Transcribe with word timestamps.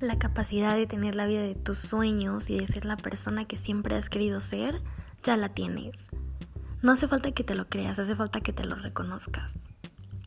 La 0.00 0.18
capacidad 0.18 0.76
de 0.76 0.86
tener 0.86 1.14
la 1.14 1.24
vida 1.24 1.40
de 1.40 1.54
tus 1.54 1.78
sueños 1.78 2.50
y 2.50 2.58
de 2.58 2.66
ser 2.66 2.84
la 2.84 2.98
persona 2.98 3.46
que 3.46 3.56
siempre 3.56 3.96
has 3.96 4.10
querido 4.10 4.40
ser, 4.40 4.82
ya 5.22 5.38
la 5.38 5.48
tienes. 5.48 6.10
No 6.82 6.92
hace 6.92 7.08
falta 7.08 7.32
que 7.32 7.44
te 7.44 7.54
lo 7.54 7.70
creas, 7.70 7.98
hace 7.98 8.14
falta 8.14 8.42
que 8.42 8.52
te 8.52 8.64
lo 8.64 8.76
reconozcas. 8.76 9.54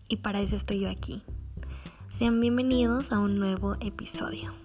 Y 0.08 0.18
para 0.18 0.42
eso 0.42 0.56
estoy 0.56 0.80
yo 0.80 0.90
aquí. 0.90 1.22
Sean 2.10 2.42
bienvenidos 2.42 3.12
a 3.12 3.20
un 3.20 3.38
nuevo 3.38 3.76
episodio. 3.80 4.56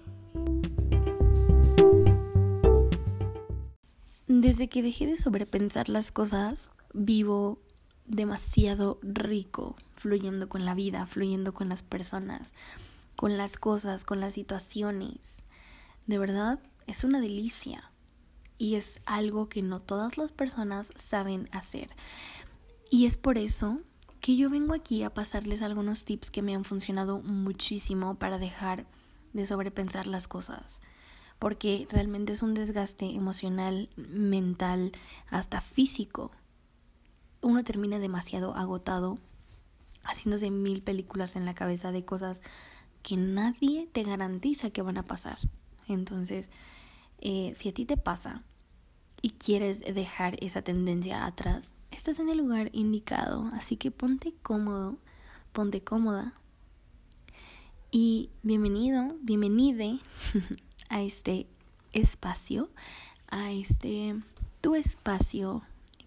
Desde 4.27 4.71
que 4.71 4.82
dejé 4.82 5.05
de 5.05 5.18
sobrepensar 5.18 5.91
las 5.91 6.12
cosas, 6.12 6.71
vivo 6.95 7.59
demasiado 8.07 8.98
rico, 9.02 9.77
fluyendo 9.96 10.48
con 10.48 10.64
la 10.64 10.75
vida, 10.75 11.05
fluyendo 11.05 11.52
con 11.52 11.68
las 11.68 11.82
personas, 11.82 12.55
con 13.16 13.36
las 13.36 13.56
cosas, 13.56 14.04
con 14.04 14.20
las 14.20 14.34
situaciones. 14.34 15.42
De 16.06 16.18
verdad, 16.18 16.60
es 16.86 17.05
una 17.05 17.20
delicia. 17.20 17.91
Y 18.56 18.77
es 18.77 19.00
algo 19.05 19.48
que 19.48 19.62
no 19.62 19.80
todas 19.80 20.16
las 20.16 20.32
personas 20.32 20.92
saben 20.96 21.48
hacer. 21.52 21.91
Y 22.91 23.06
es 23.06 23.16
por 23.16 23.38
eso 23.38 23.80
que 24.20 24.36
yo 24.36 24.48
vengo 24.48 24.74
aquí 24.74 25.02
a 25.02 25.12
pasarles 25.12 25.60
algunos 25.60 26.05
tips 26.05 26.30
que 26.30 26.42
me 26.42 26.55
han 26.55 26.64
funcionado 26.64 27.20
muchísimo 27.20 28.14
para 28.14 28.38
dejar 28.38 28.86
de 29.33 29.44
sobrepensar 29.44 30.06
las 30.06 30.28
cosas. 30.28 30.80
Porque 31.38 31.86
realmente 31.91 32.33
es 32.33 32.42
un 32.42 32.55
desgaste 32.55 33.06
emocional, 33.06 33.91
mental, 33.96 34.92
hasta 35.28 35.60
físico. 35.60 36.30
Uno 37.42 37.64
termina 37.64 37.98
demasiado 37.98 38.55
agotado 38.55 39.19
haciéndose 40.05 40.50
mil 40.50 40.83
películas 40.83 41.34
en 41.36 41.44
la 41.44 41.55
cabeza 41.55 41.92
de 41.92 42.05
cosas 42.05 42.42
que 43.04 43.16
nadie 43.16 43.86
te 43.92 44.02
garantiza 44.02 44.70
que 44.70 44.83
van 44.83 44.97
a 44.97 45.06
pasar. 45.06 45.38
Entonces, 45.86 46.50
eh, 47.20 47.52
si 47.55 47.69
a 47.69 47.74
ti 47.74 47.84
te 47.84 47.96
pasa 47.96 48.42
y 49.22 49.30
quieres 49.30 49.80
dejar 49.80 50.42
esa 50.42 50.62
tendencia 50.62 51.27
atrás, 51.27 51.77
estás 51.91 52.19
en 52.19 52.30
el 52.30 52.38
lugar 52.38 52.70
indicado. 52.72 53.50
Así 53.52 53.77
que 53.77 53.91
ponte 53.91 54.34
cómodo, 54.42 54.96
ponte 55.52 55.84
cómoda. 55.84 56.34
Y 57.91 58.30
bienvenido, 58.42 59.14
bienvenide 59.20 60.00
a 60.89 61.02
este 61.02 61.46
espacio, 61.92 62.70
a 63.28 63.52
este 63.52 64.16
tu 64.62 64.74
espacio 64.74 65.62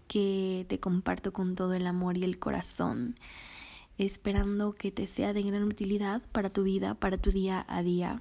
que 0.08 0.66
te 0.68 0.80
comparto 0.80 1.32
con 1.32 1.54
todo 1.54 1.74
el 1.74 1.86
amor 1.86 2.18
y 2.18 2.24
el 2.24 2.40
corazón 2.40 3.14
esperando 3.98 4.74
que 4.74 4.90
te 4.90 5.06
sea 5.06 5.32
de 5.32 5.42
gran 5.42 5.64
utilidad 5.64 6.22
para 6.32 6.50
tu 6.50 6.62
vida, 6.62 6.94
para 6.94 7.18
tu 7.18 7.30
día 7.30 7.66
a 7.68 7.82
día. 7.82 8.20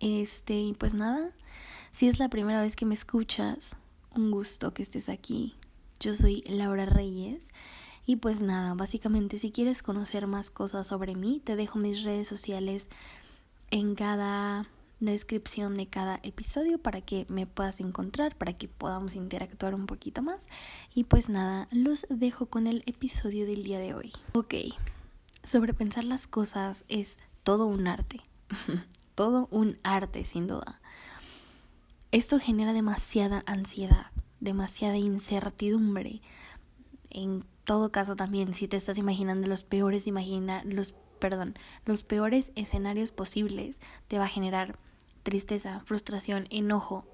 Este, 0.00 0.54
y 0.54 0.72
pues 0.72 0.94
nada, 0.94 1.30
si 1.90 2.08
es 2.08 2.18
la 2.18 2.28
primera 2.28 2.62
vez 2.62 2.76
que 2.76 2.86
me 2.86 2.94
escuchas, 2.94 3.76
un 4.14 4.30
gusto 4.30 4.72
que 4.72 4.82
estés 4.82 5.08
aquí. 5.08 5.54
Yo 6.00 6.14
soy 6.14 6.42
Laura 6.46 6.86
Reyes 6.86 7.46
y 8.06 8.16
pues 8.16 8.40
nada, 8.40 8.74
básicamente 8.74 9.38
si 9.38 9.50
quieres 9.50 9.82
conocer 9.82 10.26
más 10.26 10.50
cosas 10.50 10.86
sobre 10.86 11.14
mí, 11.14 11.42
te 11.44 11.56
dejo 11.56 11.78
mis 11.78 12.02
redes 12.02 12.26
sociales 12.26 12.88
en 13.70 13.94
cada 13.94 14.68
descripción 15.00 15.74
de 15.74 15.86
cada 15.86 16.20
episodio 16.22 16.78
para 16.78 17.00
que 17.00 17.26
me 17.28 17.46
puedas 17.46 17.80
encontrar, 17.80 18.36
para 18.36 18.52
que 18.52 18.68
podamos 18.68 19.14
interactuar 19.14 19.74
un 19.74 19.86
poquito 19.86 20.22
más. 20.22 20.46
Y 20.94 21.04
pues 21.04 21.28
nada, 21.28 21.68
los 21.70 22.06
dejo 22.10 22.46
con 22.46 22.66
el 22.66 22.82
episodio 22.86 23.46
del 23.46 23.62
día 23.62 23.78
de 23.78 23.94
hoy. 23.94 24.12
Ok, 24.32 24.54
sobrepensar 25.42 26.04
las 26.04 26.26
cosas 26.26 26.84
es 26.88 27.18
todo 27.42 27.66
un 27.66 27.86
arte, 27.86 28.20
todo 29.14 29.48
un 29.50 29.78
arte 29.82 30.24
sin 30.24 30.46
duda. 30.46 30.80
Esto 32.10 32.38
genera 32.38 32.72
demasiada 32.72 33.44
ansiedad, 33.46 34.06
demasiada 34.40 34.96
incertidumbre. 34.96 36.22
En 37.10 37.44
todo 37.64 37.92
caso 37.92 38.16
también, 38.16 38.54
si 38.54 38.66
te 38.66 38.76
estás 38.76 38.98
imaginando 38.98 39.46
los 39.46 39.62
peores, 39.62 40.06
imagina 40.06 40.62
los 40.64 40.94
perdón, 41.18 41.58
los 41.84 42.04
peores 42.04 42.52
escenarios 42.54 43.12
posibles, 43.12 43.80
te 44.06 44.18
va 44.18 44.24
a 44.24 44.28
generar 44.28 44.78
tristeza, 45.28 45.82
frustración, 45.84 46.46
enojo. 46.48 47.04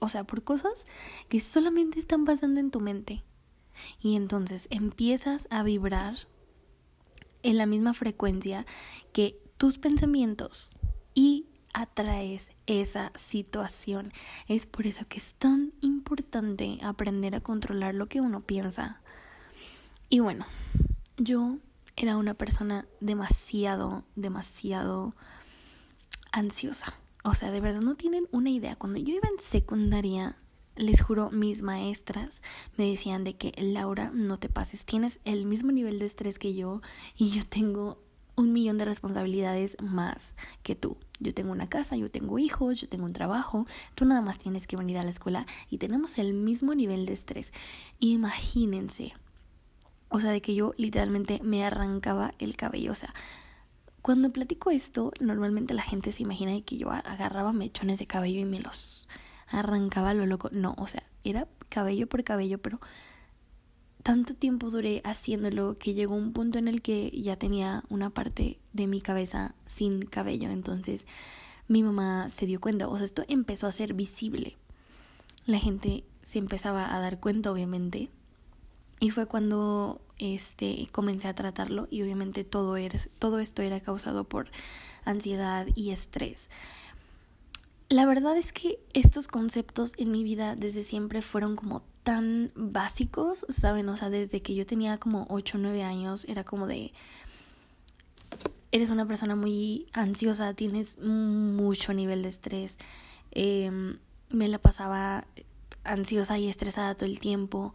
O 0.00 0.08
sea, 0.08 0.24
por 0.24 0.42
cosas 0.42 0.86
que 1.28 1.40
solamente 1.40 2.00
están 2.00 2.24
pasando 2.24 2.58
en 2.58 2.72
tu 2.72 2.80
mente. 2.80 3.22
Y 4.00 4.16
entonces 4.16 4.66
empiezas 4.70 5.46
a 5.50 5.62
vibrar 5.62 6.16
en 7.44 7.58
la 7.58 7.66
misma 7.66 7.94
frecuencia 7.94 8.66
que 9.12 9.38
tus 9.56 9.78
pensamientos 9.78 10.76
y 11.14 11.46
atraes 11.72 12.50
esa 12.66 13.12
situación. 13.14 14.12
Es 14.48 14.66
por 14.66 14.88
eso 14.88 15.06
que 15.08 15.18
es 15.18 15.34
tan 15.34 15.72
importante 15.80 16.80
aprender 16.82 17.36
a 17.36 17.40
controlar 17.40 17.94
lo 17.94 18.08
que 18.08 18.20
uno 18.20 18.40
piensa. 18.40 19.00
Y 20.08 20.18
bueno, 20.18 20.44
yo 21.18 21.58
era 21.94 22.16
una 22.16 22.34
persona 22.34 22.84
demasiado, 22.98 24.02
demasiado 24.16 25.14
ansiosa. 26.32 26.96
O 27.22 27.34
sea, 27.34 27.50
de 27.50 27.60
verdad 27.60 27.80
no 27.80 27.94
tienen 27.94 28.28
una 28.32 28.50
idea. 28.50 28.76
Cuando 28.76 28.98
yo 28.98 29.14
iba 29.14 29.28
en 29.28 29.40
secundaria, 29.40 30.36
les 30.76 31.02
juro, 31.02 31.30
mis 31.30 31.62
maestras 31.62 32.42
me 32.76 32.88
decían 32.88 33.24
de 33.24 33.36
que 33.36 33.52
Laura, 33.58 34.10
no 34.12 34.38
te 34.38 34.48
pases, 34.48 34.84
tienes 34.84 35.20
el 35.24 35.46
mismo 35.46 35.70
nivel 35.70 35.98
de 35.98 36.06
estrés 36.06 36.38
que 36.38 36.54
yo 36.54 36.80
y 37.16 37.30
yo 37.30 37.46
tengo 37.46 38.02
un 38.34 38.52
millón 38.52 38.78
de 38.78 38.86
responsabilidades 38.86 39.76
más 39.80 40.34
que 40.62 40.74
tú. 40.74 40.96
Yo 41.20 41.34
tengo 41.34 41.52
una 41.52 41.68
casa, 41.68 41.96
yo 41.96 42.10
tengo 42.10 42.38
hijos, 42.38 42.80
yo 42.80 42.88
tengo 42.88 43.04
un 43.04 43.12
trabajo, 43.12 43.66
tú 43.94 44.04
nada 44.04 44.22
más 44.22 44.38
tienes 44.38 44.66
que 44.66 44.76
venir 44.76 44.98
a 44.98 45.04
la 45.04 45.10
escuela 45.10 45.46
y 45.70 45.78
tenemos 45.78 46.18
el 46.18 46.34
mismo 46.34 46.72
nivel 46.74 47.06
de 47.06 47.12
estrés. 47.12 47.52
Imagínense. 48.00 49.12
O 50.08 50.20
sea, 50.20 50.30
de 50.30 50.42
que 50.42 50.54
yo 50.54 50.74
literalmente 50.76 51.40
me 51.42 51.64
arrancaba 51.64 52.34
el 52.38 52.56
cabello. 52.56 52.92
O 52.92 52.96
sea, 52.96 53.14
cuando 54.02 54.32
platico 54.32 54.70
esto, 54.70 55.12
normalmente 55.20 55.74
la 55.74 55.82
gente 55.82 56.10
se 56.10 56.24
imagina 56.24 56.60
que 56.62 56.76
yo 56.76 56.90
agarraba 56.90 57.52
mechones 57.52 58.00
de 58.00 58.06
cabello 58.06 58.40
y 58.40 58.44
me 58.44 58.60
los 58.60 59.08
arrancaba 59.46 60.12
lo 60.12 60.26
loco. 60.26 60.50
No, 60.50 60.74
o 60.76 60.88
sea, 60.88 61.04
era 61.22 61.46
cabello 61.68 62.08
por 62.08 62.24
cabello, 62.24 62.58
pero 62.58 62.80
tanto 64.02 64.34
tiempo 64.34 64.70
duré 64.70 65.00
haciéndolo 65.04 65.78
que 65.78 65.94
llegó 65.94 66.16
un 66.16 66.32
punto 66.32 66.58
en 66.58 66.66
el 66.66 66.82
que 66.82 67.10
ya 67.12 67.36
tenía 67.36 67.84
una 67.88 68.10
parte 68.10 68.58
de 68.72 68.88
mi 68.88 69.00
cabeza 69.00 69.54
sin 69.66 70.04
cabello. 70.04 70.50
Entonces 70.50 71.06
mi 71.68 71.84
mamá 71.84 72.28
se 72.28 72.46
dio 72.46 72.60
cuenta, 72.60 72.88
o 72.88 72.96
sea, 72.96 73.04
esto 73.04 73.24
empezó 73.28 73.68
a 73.68 73.72
ser 73.72 73.94
visible. 73.94 74.56
La 75.46 75.58
gente 75.58 76.04
se 76.22 76.38
empezaba 76.38 76.94
a 76.94 77.00
dar 77.00 77.20
cuenta, 77.20 77.52
obviamente. 77.52 78.10
Y 78.98 79.10
fue 79.10 79.26
cuando 79.26 80.00
este, 80.22 80.88
comencé 80.92 81.26
a 81.26 81.34
tratarlo 81.34 81.88
y 81.90 82.02
obviamente 82.02 82.44
todo, 82.44 82.76
era, 82.76 82.98
todo 83.18 83.40
esto 83.40 83.62
era 83.62 83.80
causado 83.80 84.24
por 84.24 84.50
ansiedad 85.04 85.66
y 85.74 85.90
estrés. 85.90 86.48
La 87.88 88.06
verdad 88.06 88.36
es 88.36 88.52
que 88.52 88.78
estos 88.94 89.26
conceptos 89.26 89.94
en 89.98 90.12
mi 90.12 90.22
vida 90.22 90.54
desde 90.54 90.82
siempre 90.82 91.22
fueron 91.22 91.56
como 91.56 91.82
tan 92.04 92.52
básicos, 92.54 93.44
¿saben? 93.48 93.88
O 93.88 93.96
sea, 93.96 94.10
desde 94.10 94.42
que 94.42 94.54
yo 94.54 94.64
tenía 94.64 94.98
como 94.98 95.26
8 95.28 95.58
o 95.58 95.60
9 95.60 95.82
años 95.82 96.24
era 96.28 96.44
como 96.44 96.66
de, 96.66 96.92
eres 98.70 98.90
una 98.90 99.06
persona 99.06 99.36
muy 99.36 99.88
ansiosa, 99.92 100.54
tienes 100.54 100.98
mucho 100.98 101.92
nivel 101.92 102.22
de 102.22 102.28
estrés, 102.28 102.78
em, 103.32 103.98
me 104.30 104.48
la 104.48 104.58
pasaba 104.58 105.26
ansiosa 105.84 106.38
y 106.38 106.48
estresada 106.48 106.94
todo 106.94 107.08
el 107.08 107.20
tiempo, 107.20 107.74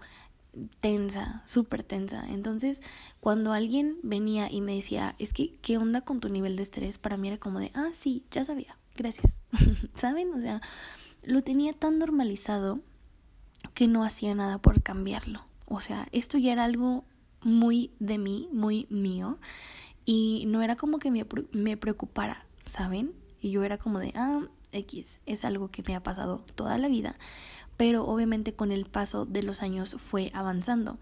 tensa, 0.79 1.41
súper 1.45 1.84
tensa. 1.84 2.25
Entonces, 2.29 2.81
cuando 3.19 3.53
alguien 3.53 3.97
venía 4.03 4.51
y 4.51 4.62
me 4.62 4.75
decía, 4.75 5.15
es 5.19 5.33
que, 5.33 5.56
¿qué 5.62 5.77
onda 5.77 6.01
con 6.01 6.19
tu 6.19 6.30
nivel 6.30 6.56
de 6.56 6.63
estrés? 6.63 6.98
Para 6.98 7.18
mí 7.18 7.27
era 7.27 7.38
como 7.38 7.59
de, 7.59 7.71
ah, 7.74 7.89
sí, 7.94 8.24
ya 8.31 8.44
sabía, 8.44 8.77
gracias. 8.95 9.38
¿Saben? 9.95 10.33
O 10.33 10.42
sea, 10.42 10.62
lo 11.24 11.44
tenía 11.44 11.74
tan 11.74 12.00
normalizado 12.00 12.80
que 13.74 13.88
no 13.88 14.04
hacía 14.04 14.33
nada 14.36 14.59
por 14.59 14.81
cambiarlo. 14.81 15.45
O 15.65 15.80
sea, 15.80 16.07
esto 16.12 16.38
ya 16.38 16.54
era 16.54 16.63
algo 16.63 17.03
muy 17.42 17.92
de 18.00 18.18
mí, 18.18 18.50
muy 18.51 18.88
mío. 18.89 19.38
Y 20.06 20.45
no 20.48 20.62
era 20.62 20.75
como 20.75 21.00
que 21.00 21.12
me, 21.12 21.25
me 21.51 21.75
preocupara, 21.75 22.45
¿saben? 22.65 23.13
Y 23.42 23.51
yo 23.51 23.63
era 23.63 23.77
como 23.77 24.00
de, 24.00 24.13
ah, 24.15 24.42
X, 24.71 25.19
es 25.25 25.45
algo 25.45 25.69
que 25.69 25.83
me 25.83 25.95
ha 25.95 26.03
pasado 26.03 26.44
toda 26.56 26.77
la 26.77 26.88
vida 26.88 27.15
pero 27.77 28.06
obviamente 28.06 28.53
con 28.53 28.71
el 28.71 28.85
paso 28.85 29.25
de 29.25 29.44
los 29.44 29.62
años 29.62 29.95
fue 29.97 30.31
avanzando. 30.33 30.97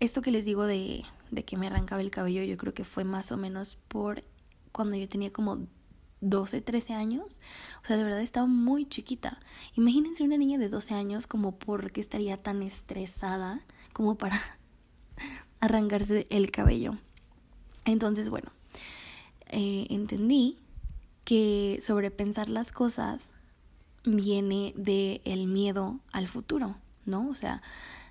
Esto 0.00 0.22
que 0.22 0.30
les 0.30 0.44
digo 0.44 0.64
de, 0.64 1.04
de 1.30 1.44
que 1.44 1.56
me 1.56 1.66
arrancaba 1.66 2.00
el 2.00 2.10
cabello, 2.10 2.42
yo 2.42 2.56
creo 2.56 2.74
que 2.74 2.84
fue 2.84 3.04
más 3.04 3.30
o 3.32 3.36
menos 3.36 3.76
por 3.88 4.24
cuando 4.72 4.96
yo 4.96 5.08
tenía 5.08 5.32
como 5.32 5.66
12, 6.20 6.60
13 6.60 6.94
años. 6.94 7.40
O 7.82 7.86
sea, 7.86 7.96
de 7.96 8.04
verdad 8.04 8.20
estaba 8.20 8.46
muy 8.46 8.86
chiquita. 8.88 9.38
Imagínense 9.74 10.24
una 10.24 10.38
niña 10.38 10.58
de 10.58 10.68
12 10.68 10.94
años 10.94 11.26
como 11.26 11.58
por 11.58 11.92
qué 11.92 12.00
estaría 12.00 12.36
tan 12.36 12.62
estresada 12.62 13.60
como 13.92 14.16
para 14.16 14.40
arrancarse 15.60 16.26
el 16.30 16.50
cabello. 16.50 16.98
Entonces, 17.84 18.30
bueno, 18.30 18.50
eh, 19.48 19.86
entendí 19.90 20.58
que 21.24 21.78
sobrepensar 21.80 22.48
las 22.48 22.72
cosas 22.72 23.30
viene 24.06 24.72
de 24.76 25.20
el 25.24 25.46
miedo 25.46 26.00
al 26.12 26.28
futuro, 26.28 26.76
¿no? 27.04 27.28
O 27.28 27.34
sea, 27.34 27.62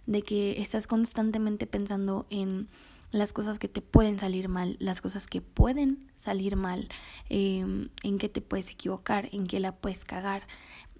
de 0.05 0.21
que 0.21 0.61
estás 0.61 0.87
constantemente 0.87 1.65
pensando 1.65 2.27
en 2.29 2.67
las 3.11 3.33
cosas 3.33 3.59
que 3.59 3.69
te 3.69 3.81
pueden 3.81 4.19
salir 4.19 4.49
mal, 4.49 4.75
las 4.79 5.01
cosas 5.01 5.25
que 5.25 5.41
pueden 5.41 6.11
salir 6.15 6.55
mal, 6.57 6.89
em, 7.29 7.89
en 8.03 8.17
qué 8.17 8.29
te 8.29 8.41
puedes 8.41 8.69
equivocar, 8.69 9.29
en 9.31 9.47
qué 9.47 9.59
la 9.59 9.73
puedes 9.73 10.05
cagar, 10.05 10.47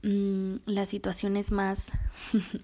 mm, 0.01 0.56
las 0.65 0.89
situaciones 0.89 1.51
más 1.51 1.91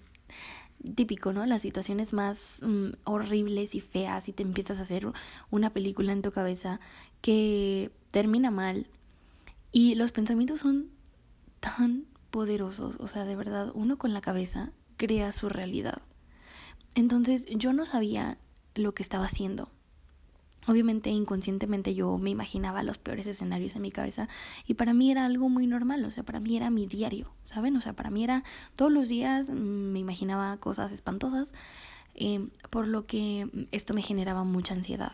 típico, 0.95 1.33
¿no? 1.33 1.45
Las 1.45 1.61
situaciones 1.61 2.13
más 2.13 2.61
mm, 2.63 2.91
horribles 3.03 3.75
y 3.75 3.81
feas 3.81 4.29
y 4.29 4.33
te 4.33 4.43
empiezas 4.43 4.79
a 4.79 4.83
hacer 4.83 5.05
una 5.49 5.71
película 5.71 6.13
en 6.13 6.21
tu 6.21 6.31
cabeza 6.31 6.79
que 7.21 7.91
termina 8.11 8.51
mal 8.51 8.87
y 9.71 9.95
los 9.95 10.11
pensamientos 10.11 10.61
son 10.61 10.89
tan 11.59 12.05
poderosos, 12.31 12.95
o 12.99 13.07
sea, 13.07 13.25
de 13.25 13.35
verdad, 13.35 13.71
uno 13.75 13.97
con 13.97 14.13
la 14.13 14.21
cabeza 14.21 14.71
crea 14.97 15.31
su 15.31 15.49
realidad. 15.49 16.01
Entonces 16.95 17.45
yo 17.49 17.73
no 17.73 17.85
sabía 17.85 18.37
lo 18.75 18.93
que 18.93 19.03
estaba 19.03 19.25
haciendo. 19.25 19.69
Obviamente 20.67 21.09
inconscientemente 21.09 21.95
yo 21.95 22.17
me 22.17 22.29
imaginaba 22.29 22.83
los 22.83 22.99
peores 22.99 23.25
escenarios 23.25 23.75
en 23.75 23.81
mi 23.81 23.91
cabeza 23.91 24.29
y 24.67 24.75
para 24.75 24.93
mí 24.93 25.09
era 25.09 25.25
algo 25.25 25.49
muy 25.49 25.65
normal, 25.65 26.05
o 26.05 26.11
sea, 26.11 26.23
para 26.23 26.39
mí 26.39 26.55
era 26.55 26.69
mi 26.69 26.85
diario, 26.85 27.33
¿saben? 27.43 27.75
O 27.77 27.81
sea, 27.81 27.93
para 27.93 28.11
mí 28.11 28.23
era 28.23 28.43
todos 28.75 28.91
los 28.91 29.09
días 29.09 29.49
mm, 29.49 29.53
me 29.53 29.99
imaginaba 29.99 30.57
cosas 30.57 30.91
espantosas, 30.91 31.53
eh, 32.13 32.47
por 32.69 32.87
lo 32.87 33.07
que 33.07 33.67
esto 33.71 33.95
me 33.95 34.03
generaba 34.03 34.43
mucha 34.43 34.75
ansiedad 34.75 35.13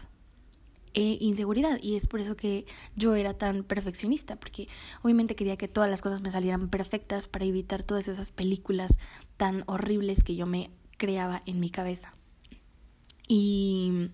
e 0.98 1.20
inseguridad 1.22 1.78
y 1.80 1.96
es 1.96 2.08
por 2.08 2.22
eso 2.22 2.36
que 2.36 2.66
yo 2.96 3.14
era 3.14 3.36
tan 3.36 3.64
perfeccionista, 3.64 4.36
porque 4.36 4.68
obviamente 5.04 5.36
quería 5.36 5.56
que 5.56 5.68
todas 5.68 5.92
las 5.92 6.02
cosas 6.02 6.22
me 6.22 6.32
salieran 6.32 6.70
perfectas 6.70 7.28
para 7.28 7.46
evitar 7.46 7.84
todas 7.84 8.08
esas 8.08 8.32
películas 8.32 8.98
tan 9.38 9.64
horribles 9.68 10.24
que 10.24 10.36
yo 10.36 10.48
me 10.48 10.72
creaba 10.98 11.44
en 11.46 11.60
mi 11.60 11.70
cabeza. 11.70 12.16
Y, 13.28 14.10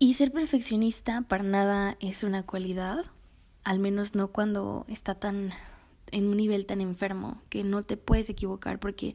y 0.00 0.14
ser 0.14 0.32
perfeccionista 0.32 1.22
para 1.22 1.44
nada 1.44 1.96
es 2.00 2.24
una 2.24 2.42
cualidad, 2.42 3.04
al 3.62 3.78
menos 3.78 4.16
no 4.16 4.32
cuando 4.32 4.84
está 4.88 5.14
tan 5.14 5.52
en 6.10 6.26
un 6.26 6.38
nivel 6.38 6.66
tan 6.66 6.80
enfermo 6.80 7.40
que 7.50 7.62
no 7.62 7.84
te 7.84 7.96
puedes 7.96 8.28
equivocar 8.30 8.80
porque 8.80 9.14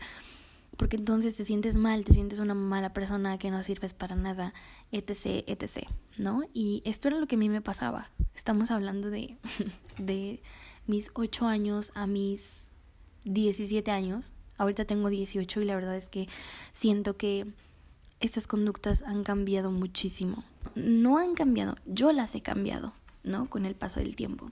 porque 0.79 0.95
entonces 0.95 1.35
te 1.35 1.43
sientes 1.43 1.75
mal, 1.75 2.05
te 2.05 2.13
sientes 2.13 2.39
una 2.39 2.53
mala 2.53 2.93
persona 2.93 3.37
que 3.37 3.51
no 3.51 3.61
sirves 3.63 3.93
para 3.93 4.15
nada, 4.15 4.53
etc, 4.93 5.43
etc, 5.45 5.89
¿no? 6.17 6.43
Y 6.53 6.81
esto 6.85 7.09
era 7.09 7.19
lo 7.19 7.27
que 7.27 7.35
a 7.35 7.37
mí 7.37 7.49
me 7.49 7.59
pasaba. 7.59 8.09
Estamos 8.33 8.71
hablando 8.71 9.09
de, 9.09 9.35
de 9.97 10.41
mis 10.87 11.11
8 11.15 11.47
años 11.47 11.91
a 11.95 12.07
mis 12.07 12.71
17 13.25 13.91
años. 13.91 14.31
Ahorita 14.57 14.85
tengo 14.85 15.09
18 15.09 15.61
y 15.61 15.65
la 15.65 15.75
verdad 15.75 15.97
es 15.97 16.07
que 16.07 16.29
siento 16.71 17.17
que 17.17 17.45
estas 18.21 18.47
conductas 18.47 19.01
han 19.01 19.25
cambiado 19.25 19.71
muchísimo. 19.71 20.45
No 20.75 21.17
han 21.17 21.35
cambiado, 21.35 21.75
yo 21.87 22.13
las 22.13 22.35
he 22.35 22.41
cambiado, 22.41 22.93
¿no? 23.25 23.49
Con 23.49 23.65
el 23.65 23.75
paso 23.75 23.99
del 23.99 24.15
tiempo. 24.15 24.49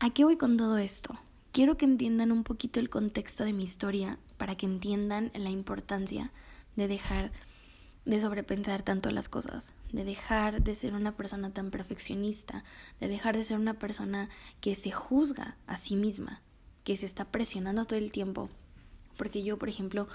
¿A 0.00 0.08
qué 0.08 0.24
voy 0.24 0.38
con 0.38 0.56
todo 0.56 0.78
esto? 0.78 1.18
Quiero 1.52 1.76
que 1.76 1.84
entiendan 1.84 2.32
un 2.32 2.44
poquito 2.44 2.80
el 2.80 2.88
contexto 2.88 3.44
de 3.44 3.52
mi 3.52 3.64
historia 3.64 4.18
para 4.42 4.56
que 4.56 4.66
entiendan 4.66 5.30
la 5.34 5.50
importancia 5.50 6.32
de 6.74 6.88
dejar 6.88 7.30
de 8.04 8.18
sobrepensar 8.18 8.82
tanto 8.82 9.08
las 9.12 9.28
cosas, 9.28 9.70
de 9.92 10.02
dejar 10.02 10.64
de 10.64 10.74
ser 10.74 10.94
una 10.94 11.16
persona 11.16 11.52
tan 11.52 11.70
perfeccionista, 11.70 12.64
de 12.98 13.06
dejar 13.06 13.36
de 13.36 13.44
ser 13.44 13.56
una 13.56 13.74
persona 13.74 14.28
que 14.60 14.74
se 14.74 14.90
juzga 14.90 15.56
a 15.68 15.76
sí 15.76 15.94
misma, 15.94 16.42
que 16.82 16.96
se 16.96 17.06
está 17.06 17.24
presionando 17.24 17.84
todo 17.84 18.00
el 18.00 18.10
tiempo. 18.10 18.50
Porque 19.16 19.44
yo, 19.44 19.60
por 19.60 19.68
ejemplo, 19.68 20.08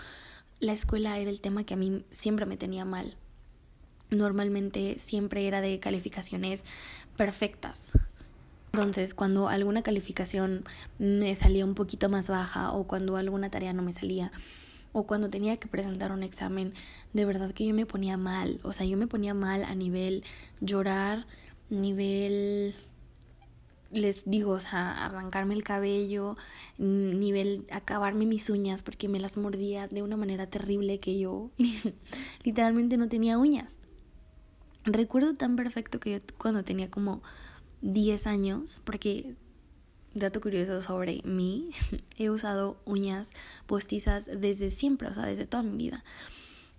la 0.59 0.73
escuela 0.73 1.18
era 1.19 1.30
el 1.30 1.39
tema 1.39 1.63
que 1.63 1.75
a 1.75 1.77
mí 1.77 2.03
siempre 2.12 2.45
me 2.45 2.57
tenía 2.57 2.83
mal. 2.83 3.15
Normalmente 4.09 4.97
siempre 4.97 5.47
era 5.47 5.62
de 5.62 5.80
calificaciones 5.80 6.65
perfectas, 7.15 7.94
entonces, 8.74 9.14
cuando 9.14 9.48
alguna 9.48 9.81
calificación 9.81 10.64
me 11.00 11.34
salía 11.36 11.66
un 11.66 11.74
poquito 11.74 12.10
más 12.10 12.28
baja 12.28 12.72
o 12.72 12.86
cuando 12.86 13.18
alguna 13.18 13.50
tarea 13.50 13.74
no 13.74 13.81
me 13.81 13.94
salía 13.94 14.31
o 14.92 15.06
cuando 15.06 15.30
tenía 15.30 15.58
que 15.58 15.68
presentar 15.68 16.12
un 16.12 16.24
examen, 16.24 16.74
de 17.14 17.25
verdad 17.25 17.52
que 17.52 17.66
yo 17.66 17.74
me 17.74 17.86
ponía 17.86 18.18
mal. 18.18 18.60
O 18.64 18.72
sea, 18.72 18.86
yo 18.86 18.98
me 18.98 19.08
ponía 19.08 19.34
mal 19.34 19.64
a 19.64 19.75
nivel 19.75 20.24
llorar, 20.60 21.25
nivel 21.69 22.75
les 23.92 24.30
digo, 24.30 24.52
o 24.52 24.60
sea, 24.60 25.06
arrancarme 25.06 25.54
el 25.54 25.64
cabello, 25.64 26.36
nivel 26.78 27.66
acabarme 27.72 28.25
mis 28.25 28.50
uñas 28.50 28.81
porque 28.81 29.08
me 29.08 29.19
las 29.19 29.38
mordía 29.38 29.88
de 29.88 30.02
una 30.02 30.18
manera 30.18 30.48
terrible 30.48 31.00
que 31.00 31.18
yo 31.18 31.52
literalmente 32.44 32.98
no 32.98 33.08
tenía 33.08 33.38
uñas. 33.38 33.80
Recuerdo 34.84 35.34
tan 35.34 35.56
perfecto 35.56 36.00
que 36.00 36.12
yo 36.12 36.18
cuando 36.38 36.64
tenía 36.64 36.90
como 36.90 37.22
10 37.81 38.27
años, 38.27 38.81
porque 38.83 39.35
dato 40.13 40.41
curioso 40.41 40.81
sobre 40.81 41.21
mí, 41.24 41.71
he 42.18 42.29
usado 42.29 42.77
uñas 42.85 43.31
postizas 43.65 44.25
desde 44.25 44.71
siempre, 44.71 45.07
o 45.07 45.13
sea, 45.13 45.25
desde 45.25 45.45
toda 45.45 45.63
mi 45.63 45.77
vida. 45.77 46.03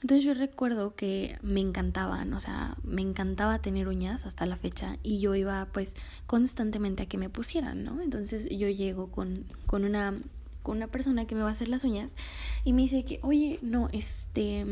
Entonces 0.01 0.25
yo 0.25 0.35
recuerdo 0.35 0.95
que 0.95 1.39
me 1.43 1.61
encantaban, 1.61 2.33
o 2.33 2.39
sea, 2.39 2.77
me 2.85 3.03
encantaba 3.03 3.59
tener 3.59 3.89
uñas 3.89 4.27
hasta 4.27 4.47
la 4.47 4.57
fecha 4.57 4.97
y 5.03 5.19
yo 5.19 5.35
iba 5.35 5.67
pues 5.73 5.95
constantemente 6.27 7.03
a 7.03 7.07
que 7.07 7.19
me 7.19 7.29
pusieran, 7.29 7.83
¿no? 7.83 8.01
Entonces 8.01 8.49
yo 8.49 8.69
llego 8.69 9.11
con, 9.11 9.45
con 9.67 9.85
una 9.85 10.15
una 10.71 10.87
persona 10.87 11.27
que 11.27 11.35
me 11.35 11.43
va 11.43 11.49
a 11.49 11.53
hacer 11.53 11.69
las 11.69 11.85
uñas 11.85 12.15
y 12.65 12.73
me 12.73 12.83
dice 12.83 13.05
que, 13.05 13.21
oye, 13.23 13.59
no, 13.63 13.89
este, 13.93 14.67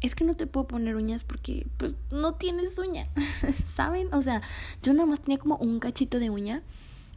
es 0.00 0.14
que 0.14 0.24
no 0.24 0.34
te 0.34 0.46
puedo 0.46 0.66
poner 0.66 0.96
uñas 0.96 1.22
porque 1.22 1.66
pues 1.76 1.96
no 2.10 2.34
tienes 2.34 2.78
uña, 2.78 3.08
¿saben? 3.66 4.12
O 4.12 4.22
sea, 4.22 4.42
yo 4.82 4.92
nada 4.92 5.06
más 5.06 5.20
tenía 5.20 5.38
como 5.38 5.56
un 5.56 5.80
cachito 5.80 6.18
de 6.18 6.30
uña 6.30 6.62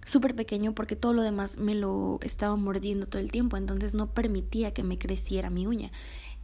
súper 0.06 0.36
pequeño 0.36 0.74
porque 0.74 0.96
todo 0.96 1.14
lo 1.14 1.22
demás 1.22 1.58
me 1.58 1.76
lo 1.76 2.20
estaba 2.22 2.56
mordiendo 2.56 3.08
todo 3.08 3.22
el 3.22 3.32
tiempo, 3.32 3.58
entonces 3.58 3.94
no 3.94 4.08
permitía 4.08 4.74
que 4.74 4.84
me 4.84 4.98
creciera 4.98 5.50
mi 5.50 5.66
uña. 5.68 5.92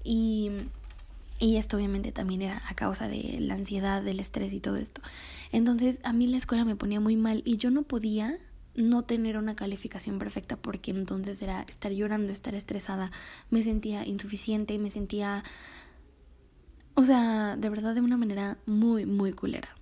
Y, 0.03 0.51
y 1.39 1.57
esto 1.57 1.77
obviamente 1.77 2.11
también 2.11 2.41
era 2.41 2.61
a 2.67 2.73
causa 2.73 3.07
de 3.07 3.37
la 3.39 3.55
ansiedad, 3.55 4.01
del 4.01 4.19
estrés 4.19 4.53
y 4.53 4.59
todo 4.59 4.77
esto. 4.77 5.01
Entonces 5.51 5.99
a 6.03 6.13
mí 6.13 6.27
la 6.27 6.37
escuela 6.37 6.65
me 6.65 6.75
ponía 6.75 6.99
muy 6.99 7.17
mal 7.17 7.41
y 7.45 7.57
yo 7.57 7.71
no 7.71 7.83
podía 7.83 8.39
no 8.79 9.03
tener 9.03 9.37
una 9.37 9.55
calificación 9.55 10.19
perfecta 10.19 10.57
porque 10.57 10.91
entonces 10.91 11.41
era 11.41 11.61
estar 11.63 11.91
llorando, 11.91 12.31
estar 12.31 12.55
estresada, 12.55 13.11
me 13.49 13.61
sentía 13.61 14.05
insuficiente, 14.05 14.79
me 14.79 14.91
sentía, 14.91 15.43
o 16.95 17.03
sea, 17.03 17.57
de 17.57 17.69
verdad 17.69 17.93
de 17.93 18.01
una 18.01 18.17
manera 18.17 18.57
muy, 18.65 19.05
muy 19.05 19.33
culera. 19.33 19.75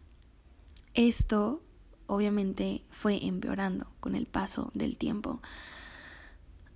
Esto 0.93 1.61
obviamente 2.07 2.83
fue 2.89 3.25
empeorando 3.25 3.91
con 3.99 4.15
el 4.15 4.25
paso 4.25 4.71
del 4.73 4.97
tiempo 4.97 5.41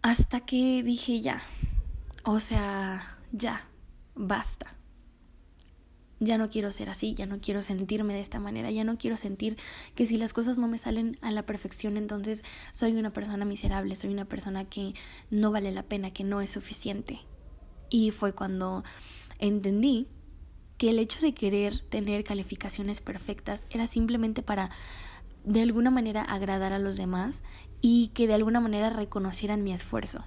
hasta 0.01 0.41
que 0.41 0.83
dije 0.83 1.21
ya, 1.21 1.41
o 2.23 2.39
sea, 2.39 3.17
ya, 3.31 3.67
basta 4.15 4.80
ya 6.21 6.37
no 6.37 6.49
quiero 6.49 6.71
ser 6.71 6.87
así, 6.87 7.15
ya 7.15 7.25
no 7.25 7.41
quiero 7.41 7.63
sentirme 7.63 8.13
de 8.13 8.21
esta 8.21 8.39
manera, 8.39 8.69
ya 8.69 8.83
no 8.83 8.97
quiero 8.97 9.17
sentir 9.17 9.57
que 9.95 10.05
si 10.05 10.17
las 10.17 10.33
cosas 10.33 10.59
no 10.59 10.67
me 10.67 10.77
salen 10.77 11.17
a 11.21 11.31
la 11.31 11.45
perfección, 11.45 11.97
entonces 11.97 12.43
soy 12.71 12.93
una 12.93 13.11
persona 13.11 13.43
miserable, 13.43 13.95
soy 13.95 14.13
una 14.13 14.25
persona 14.25 14.63
que 14.65 14.93
no 15.31 15.51
vale 15.51 15.71
la 15.71 15.83
pena, 15.83 16.11
que 16.11 16.23
no 16.23 16.39
es 16.39 16.51
suficiente. 16.51 17.19
Y 17.89 18.11
fue 18.11 18.33
cuando 18.33 18.83
entendí 19.39 20.07
que 20.77 20.91
el 20.91 20.99
hecho 20.99 21.21
de 21.21 21.33
querer 21.33 21.79
tener 21.79 22.23
calificaciones 22.23 23.01
perfectas 23.01 23.65
era 23.71 23.87
simplemente 23.87 24.43
para 24.43 24.69
de 25.43 25.61
alguna 25.61 25.89
manera 25.89 26.21
agradar 26.21 26.71
a 26.71 26.79
los 26.79 26.97
demás 26.97 27.43
y 27.81 28.09
que 28.13 28.27
de 28.27 28.35
alguna 28.35 28.59
manera 28.59 28.91
reconocieran 28.91 29.63
mi 29.63 29.73
esfuerzo. 29.73 30.23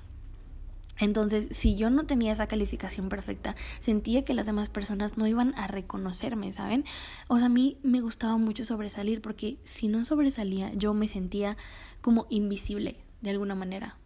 Entonces, 0.98 1.48
si 1.50 1.76
yo 1.76 1.90
no 1.90 2.04
tenía 2.04 2.32
esa 2.32 2.46
calificación 2.46 3.08
perfecta, 3.08 3.56
sentía 3.80 4.24
que 4.24 4.34
las 4.34 4.46
demás 4.46 4.68
personas 4.68 5.16
no 5.16 5.26
iban 5.26 5.54
a 5.56 5.66
reconocerme, 5.66 6.52
¿saben? 6.52 6.84
O 7.28 7.38
sea, 7.38 7.46
a 7.46 7.50
mí 7.50 7.78
me 7.82 8.00
gustaba 8.00 8.36
mucho 8.36 8.64
sobresalir 8.64 9.20
porque 9.20 9.58
si 9.64 9.88
no 9.88 10.04
sobresalía, 10.04 10.72
yo 10.74 10.94
me 10.94 11.08
sentía 11.08 11.56
como 12.00 12.26
invisible 12.30 12.96
de 13.22 13.30
alguna 13.30 13.54
manera. 13.54 13.96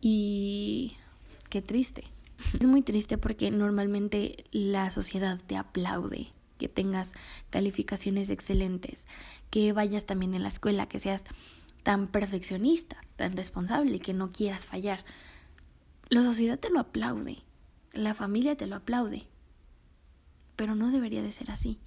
Y 0.00 0.96
qué 1.48 1.62
triste. 1.62 2.04
Es 2.58 2.66
muy 2.66 2.80
triste 2.80 3.18
porque 3.18 3.50
normalmente 3.50 4.44
la 4.50 4.90
sociedad 4.90 5.38
te 5.46 5.56
aplaude 5.56 6.32
que 6.58 6.68
tengas 6.68 7.14
calificaciones 7.48 8.30
excelentes, 8.30 9.06
que 9.50 9.72
vayas 9.72 10.04
también 10.06 10.34
en 10.34 10.42
la 10.42 10.48
escuela, 10.48 10.86
que 10.86 10.98
seas 10.98 11.24
tan 11.82 12.08
perfeccionista, 12.08 13.00
tan 13.16 13.36
responsable, 13.36 14.00
que 14.00 14.14
no 14.14 14.32
quieras 14.32 14.66
fallar. 14.66 15.04
La 16.08 16.22
sociedad 16.22 16.58
te 16.58 16.70
lo 16.70 16.80
aplaude, 16.80 17.42
la 17.92 18.14
familia 18.14 18.56
te 18.56 18.66
lo 18.66 18.76
aplaude, 18.76 19.26
pero 20.56 20.74
no 20.74 20.90
debería 20.90 21.22
de 21.22 21.32
ser 21.32 21.50
así. 21.50 21.80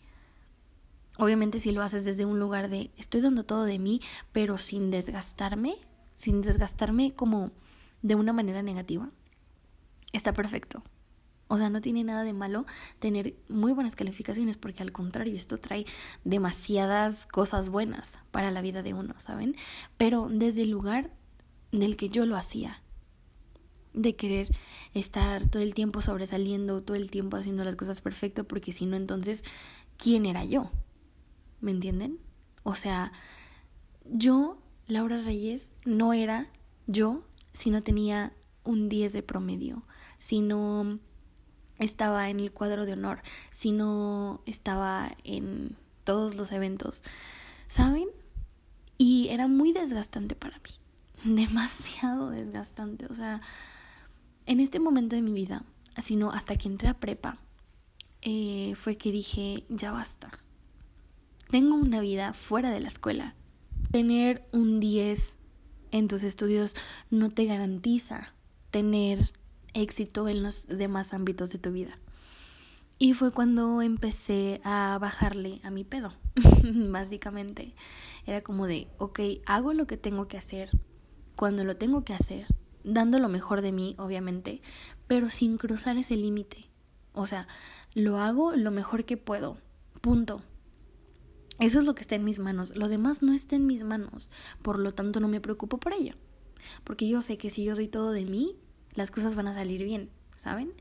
Obviamente 1.17 1.59
si 1.59 1.71
lo 1.71 1.83
haces 1.83 2.05
desde 2.05 2.25
un 2.25 2.39
lugar 2.39 2.69
de 2.69 2.91
estoy 2.97 3.21
dando 3.21 3.43
todo 3.45 3.65
de 3.65 3.79
mí, 3.79 4.01
pero 4.31 4.57
sin 4.57 4.89
desgastarme, 4.89 5.75
sin 6.15 6.41
desgastarme 6.41 7.13
como 7.13 7.51
de 8.01 8.15
una 8.15 8.33
manera 8.33 8.63
negativa, 8.63 9.11
está 10.11 10.33
perfecto. 10.33 10.83
O 11.53 11.57
sea, 11.59 11.69
no 11.69 11.81
tiene 11.81 12.03
nada 12.03 12.23
de 12.23 12.33
malo 12.33 12.65
tener 12.97 13.35
muy 13.47 13.73
buenas 13.73 13.95
calificaciones 13.95 14.57
porque 14.57 14.81
al 14.81 14.91
contrario, 14.91 15.35
esto 15.35 15.59
trae 15.59 15.85
demasiadas 16.23 17.27
cosas 17.27 17.69
buenas 17.69 18.17
para 18.31 18.49
la 18.49 18.63
vida 18.63 18.81
de 18.81 18.95
uno, 18.95 19.13
¿saben? 19.19 19.55
Pero 19.95 20.29
desde 20.31 20.63
el 20.63 20.71
lugar 20.71 21.11
del 21.71 21.95
que 21.95 22.09
yo 22.09 22.25
lo 22.25 22.37
hacía, 22.37 22.81
de 23.93 24.15
querer 24.15 24.47
estar 24.95 25.45
todo 25.45 25.61
el 25.61 25.75
tiempo 25.75 26.01
sobresaliendo, 26.01 26.81
todo 26.81 26.97
el 26.97 27.11
tiempo 27.11 27.37
haciendo 27.37 27.63
las 27.63 27.75
cosas 27.75 28.01
perfecto, 28.01 28.45
porque 28.45 28.71
si 28.71 28.87
no, 28.87 28.97
entonces, 28.97 29.43
¿quién 29.95 30.25
era 30.25 30.43
yo? 30.45 30.71
¿Me 31.61 31.69
entienden? 31.69 32.17
O 32.63 32.73
sea, 32.73 33.11
yo, 34.05 34.57
Laura 34.87 35.21
Reyes, 35.21 35.71
no 35.85 36.13
era 36.13 36.47
yo 36.87 37.27
si 37.51 37.69
no 37.69 37.83
tenía 37.83 38.33
un 38.63 38.89
10 38.89 39.13
de 39.13 39.21
promedio, 39.21 39.85
si 40.17 40.41
no 40.41 40.99
estaba 41.83 42.29
en 42.29 42.39
el 42.39 42.51
cuadro 42.51 42.85
de 42.85 42.93
honor, 42.93 43.21
si 43.51 43.71
no 43.71 44.41
estaba 44.45 45.15
en 45.23 45.77
todos 46.03 46.35
los 46.35 46.51
eventos, 46.51 47.03
¿saben? 47.67 48.07
Y 48.97 49.27
era 49.29 49.47
muy 49.47 49.71
desgastante 49.71 50.35
para 50.35 50.59
mí, 50.59 50.71
demasiado 51.35 52.29
desgastante, 52.29 53.05
o 53.07 53.13
sea, 53.13 53.41
en 54.45 54.59
este 54.59 54.79
momento 54.79 55.15
de 55.15 55.21
mi 55.21 55.31
vida, 55.31 55.63
sino 56.01 56.31
hasta 56.31 56.55
que 56.57 56.67
entré 56.67 56.89
a 56.89 56.99
prepa, 56.99 57.37
eh, 58.21 58.73
fue 58.75 58.97
que 58.97 59.11
dije, 59.11 59.65
ya 59.69 59.91
basta. 59.91 60.31
Tengo 61.51 61.75
una 61.75 62.01
vida 62.01 62.33
fuera 62.33 62.71
de 62.71 62.79
la 62.79 62.87
escuela. 62.87 63.35
Tener 63.91 64.47
un 64.51 64.79
10 64.79 65.37
en 65.91 66.07
tus 66.07 66.23
estudios 66.23 66.75
no 67.11 67.29
te 67.29 67.45
garantiza 67.45 68.33
tener 68.71 69.19
éxito 69.73 70.27
en 70.27 70.43
los 70.43 70.67
demás 70.67 71.13
ámbitos 71.13 71.51
de 71.51 71.59
tu 71.59 71.71
vida. 71.71 71.99
Y 72.99 73.13
fue 73.13 73.31
cuando 73.31 73.81
empecé 73.81 74.61
a 74.63 74.97
bajarle 75.01 75.59
a 75.63 75.71
mi 75.71 75.83
pedo, 75.83 76.13
básicamente. 76.91 77.73
Era 78.25 78.41
como 78.41 78.67
de, 78.67 78.87
ok, 78.97 79.19
hago 79.45 79.73
lo 79.73 79.87
que 79.87 79.97
tengo 79.97 80.27
que 80.27 80.37
hacer 80.37 80.69
cuando 81.35 81.63
lo 81.63 81.75
tengo 81.75 82.03
que 82.03 82.13
hacer 82.13 82.47
dando 82.83 83.19
lo 83.19 83.29
mejor 83.29 83.61
de 83.61 83.71
mí, 83.71 83.95
obviamente, 83.97 84.61
pero 85.07 85.29
sin 85.29 85.57
cruzar 85.57 85.97
ese 85.97 86.17
límite. 86.17 86.69
O 87.13 87.27
sea, 87.27 87.47
lo 87.93 88.17
hago 88.17 88.55
lo 88.55 88.71
mejor 88.71 89.05
que 89.05 89.17
puedo. 89.17 89.57
Punto. 90.01 90.41
Eso 91.59 91.79
es 91.79 91.85
lo 91.85 91.95
que 91.95 92.01
está 92.01 92.15
en 92.15 92.23
mis 92.23 92.39
manos. 92.39 92.75
Lo 92.75 92.89
demás 92.89 93.21
no 93.21 93.33
está 93.33 93.55
en 93.55 93.67
mis 93.67 93.83
manos. 93.83 94.29
Por 94.61 94.79
lo 94.79 94.93
tanto, 94.93 95.19
no 95.19 95.27
me 95.27 95.41
preocupo 95.41 95.77
por 95.79 95.93
ello. 95.93 96.15
Porque 96.83 97.07
yo 97.07 97.21
sé 97.21 97.37
que 97.37 97.49
si 97.49 97.63
yo 97.63 97.75
doy 97.75 97.87
todo 97.87 98.11
de 98.11 98.25
mí, 98.25 98.55
las 98.93 99.11
cosas 99.11 99.35
van 99.35 99.47
a 99.47 99.53
salir 99.53 99.83
bien, 99.83 100.09
¿saben? 100.37 100.73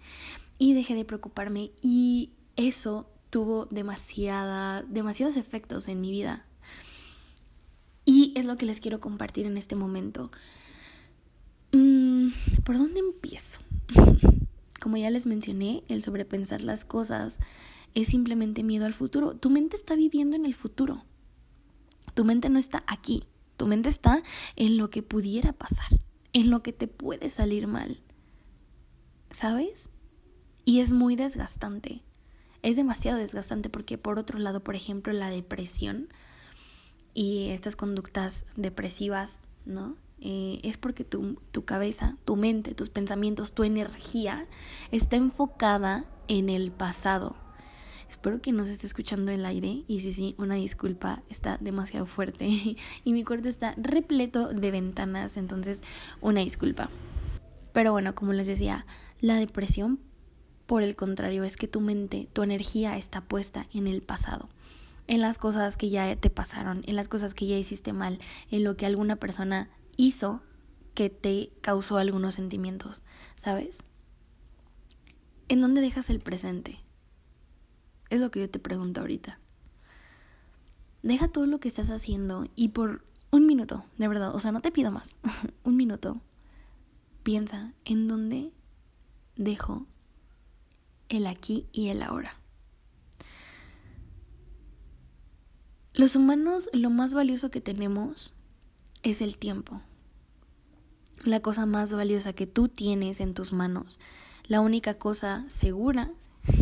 Y 0.58 0.74
dejé 0.74 0.94
de 0.94 1.04
preocuparme 1.04 1.72
y 1.80 2.32
eso 2.56 3.10
tuvo 3.30 3.66
demasiados 3.66 5.36
efectos 5.36 5.88
en 5.88 6.00
mi 6.00 6.10
vida. 6.10 6.46
Y 8.04 8.32
es 8.36 8.44
lo 8.44 8.56
que 8.56 8.66
les 8.66 8.80
quiero 8.80 9.00
compartir 9.00 9.46
en 9.46 9.56
este 9.56 9.76
momento. 9.76 10.30
Mm, 11.72 12.28
¿Por 12.64 12.76
dónde 12.76 13.00
empiezo? 13.00 13.60
Como 14.80 14.96
ya 14.96 15.10
les 15.10 15.26
mencioné, 15.26 15.84
el 15.88 16.02
sobrepensar 16.02 16.60
las 16.60 16.84
cosas 16.84 17.38
es 17.94 18.08
simplemente 18.08 18.62
miedo 18.62 18.86
al 18.86 18.94
futuro. 18.94 19.36
Tu 19.36 19.50
mente 19.50 19.76
está 19.76 19.94
viviendo 19.94 20.36
en 20.36 20.44
el 20.44 20.54
futuro. 20.54 21.04
Tu 22.14 22.24
mente 22.24 22.50
no 22.50 22.58
está 22.58 22.84
aquí. 22.86 23.24
Tu 23.56 23.66
mente 23.66 23.88
está 23.88 24.22
en 24.56 24.76
lo 24.76 24.90
que 24.90 25.02
pudiera 25.02 25.52
pasar, 25.52 25.88
en 26.32 26.50
lo 26.50 26.62
que 26.62 26.72
te 26.72 26.88
puede 26.88 27.28
salir 27.28 27.66
mal. 27.66 28.00
¿Sabes? 29.30 29.90
Y 30.64 30.80
es 30.80 30.92
muy 30.92 31.16
desgastante. 31.16 32.02
Es 32.62 32.76
demasiado 32.76 33.18
desgastante 33.18 33.68
porque 33.68 33.98
por 33.98 34.18
otro 34.18 34.38
lado, 34.38 34.62
por 34.62 34.76
ejemplo, 34.76 35.12
la 35.12 35.30
depresión 35.30 36.08
y 37.14 37.48
estas 37.48 37.76
conductas 37.76 38.46
depresivas, 38.56 39.40
¿no? 39.64 39.96
Eh, 40.20 40.60
es 40.62 40.76
porque 40.76 41.02
tu, 41.02 41.40
tu 41.50 41.64
cabeza, 41.64 42.16
tu 42.24 42.36
mente, 42.36 42.74
tus 42.74 42.90
pensamientos, 42.90 43.52
tu 43.52 43.64
energía 43.64 44.46
está 44.92 45.16
enfocada 45.16 46.04
en 46.28 46.48
el 46.48 46.70
pasado. 46.70 47.34
Espero 48.12 48.42
que 48.42 48.52
no 48.52 48.66
se 48.66 48.72
esté 48.72 48.86
escuchando 48.86 49.32
el 49.32 49.46
aire 49.46 49.84
y 49.88 50.00
si 50.00 50.12
sí, 50.12 50.34
una 50.36 50.56
disculpa, 50.56 51.22
está 51.30 51.56
demasiado 51.62 52.04
fuerte 52.04 52.44
y 53.04 53.12
mi 53.14 53.24
cuarto 53.24 53.48
está 53.48 53.74
repleto 53.78 54.48
de 54.48 54.70
ventanas, 54.70 55.38
entonces 55.38 55.82
una 56.20 56.40
disculpa. 56.40 56.90
Pero 57.72 57.92
bueno, 57.92 58.14
como 58.14 58.34
les 58.34 58.46
decía, 58.46 58.84
la 59.22 59.36
depresión, 59.36 59.98
por 60.66 60.82
el 60.82 60.94
contrario, 60.94 61.42
es 61.42 61.56
que 61.56 61.68
tu 61.68 61.80
mente, 61.80 62.28
tu 62.34 62.42
energía 62.42 62.98
está 62.98 63.22
puesta 63.22 63.66
en 63.72 63.86
el 63.86 64.02
pasado 64.02 64.50
en 65.06 65.22
las 65.22 65.38
cosas 65.38 65.78
que 65.78 65.88
ya 65.88 66.14
te 66.14 66.28
pasaron, 66.28 66.84
en 66.86 66.96
las 66.96 67.08
cosas 67.08 67.32
que 67.32 67.46
ya 67.46 67.56
hiciste 67.56 67.94
mal, 67.94 68.18
en 68.50 68.62
lo 68.62 68.76
que 68.76 68.84
alguna 68.84 69.16
persona 69.16 69.70
hizo 69.96 70.42
que 70.92 71.08
te 71.08 71.50
causó 71.62 71.96
algunos 71.96 72.34
sentimientos, 72.34 73.02
¿sabes? 73.36 73.82
¿En 75.48 75.62
dónde 75.62 75.80
dejas 75.80 76.10
el 76.10 76.20
presente? 76.20 76.78
Es 78.12 78.20
lo 78.20 78.30
que 78.30 78.40
yo 78.40 78.50
te 78.50 78.58
pregunto 78.58 79.00
ahorita. 79.00 79.38
Deja 81.02 81.28
todo 81.28 81.46
lo 81.46 81.60
que 81.60 81.68
estás 81.68 81.88
haciendo 81.88 82.46
y 82.54 82.68
por 82.68 83.02
un 83.30 83.46
minuto, 83.46 83.86
de 83.96 84.06
verdad, 84.06 84.34
o 84.34 84.38
sea, 84.38 84.52
no 84.52 84.60
te 84.60 84.70
pido 84.70 84.92
más, 84.92 85.16
un 85.64 85.78
minuto, 85.78 86.20
piensa 87.22 87.72
en 87.86 88.08
dónde 88.08 88.52
dejo 89.36 89.86
el 91.08 91.26
aquí 91.26 91.66
y 91.72 91.88
el 91.88 92.02
ahora. 92.02 92.36
Los 95.94 96.14
humanos, 96.14 96.68
lo 96.74 96.90
más 96.90 97.14
valioso 97.14 97.50
que 97.50 97.62
tenemos 97.62 98.34
es 99.02 99.22
el 99.22 99.38
tiempo. 99.38 99.80
La 101.24 101.40
cosa 101.40 101.64
más 101.64 101.94
valiosa 101.94 102.34
que 102.34 102.46
tú 102.46 102.68
tienes 102.68 103.20
en 103.20 103.32
tus 103.32 103.54
manos. 103.54 103.98
La 104.48 104.60
única 104.60 104.98
cosa 104.98 105.46
segura 105.48 106.12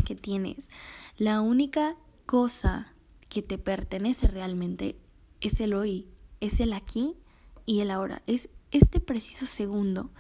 que 0.04 0.14
tienes. 0.14 0.70
La 1.16 1.40
única 1.40 1.96
cosa 2.26 2.94
que 3.28 3.42
te 3.42 3.58
pertenece 3.58 4.28
realmente 4.28 4.96
es 5.40 5.60
el 5.60 5.74
hoy, 5.74 6.08
es 6.40 6.60
el 6.60 6.72
aquí 6.72 7.14
y 7.66 7.80
el 7.80 7.90
ahora. 7.90 8.22
Es 8.26 8.50
este 8.70 9.00
preciso 9.00 9.46
segundo 9.46 10.10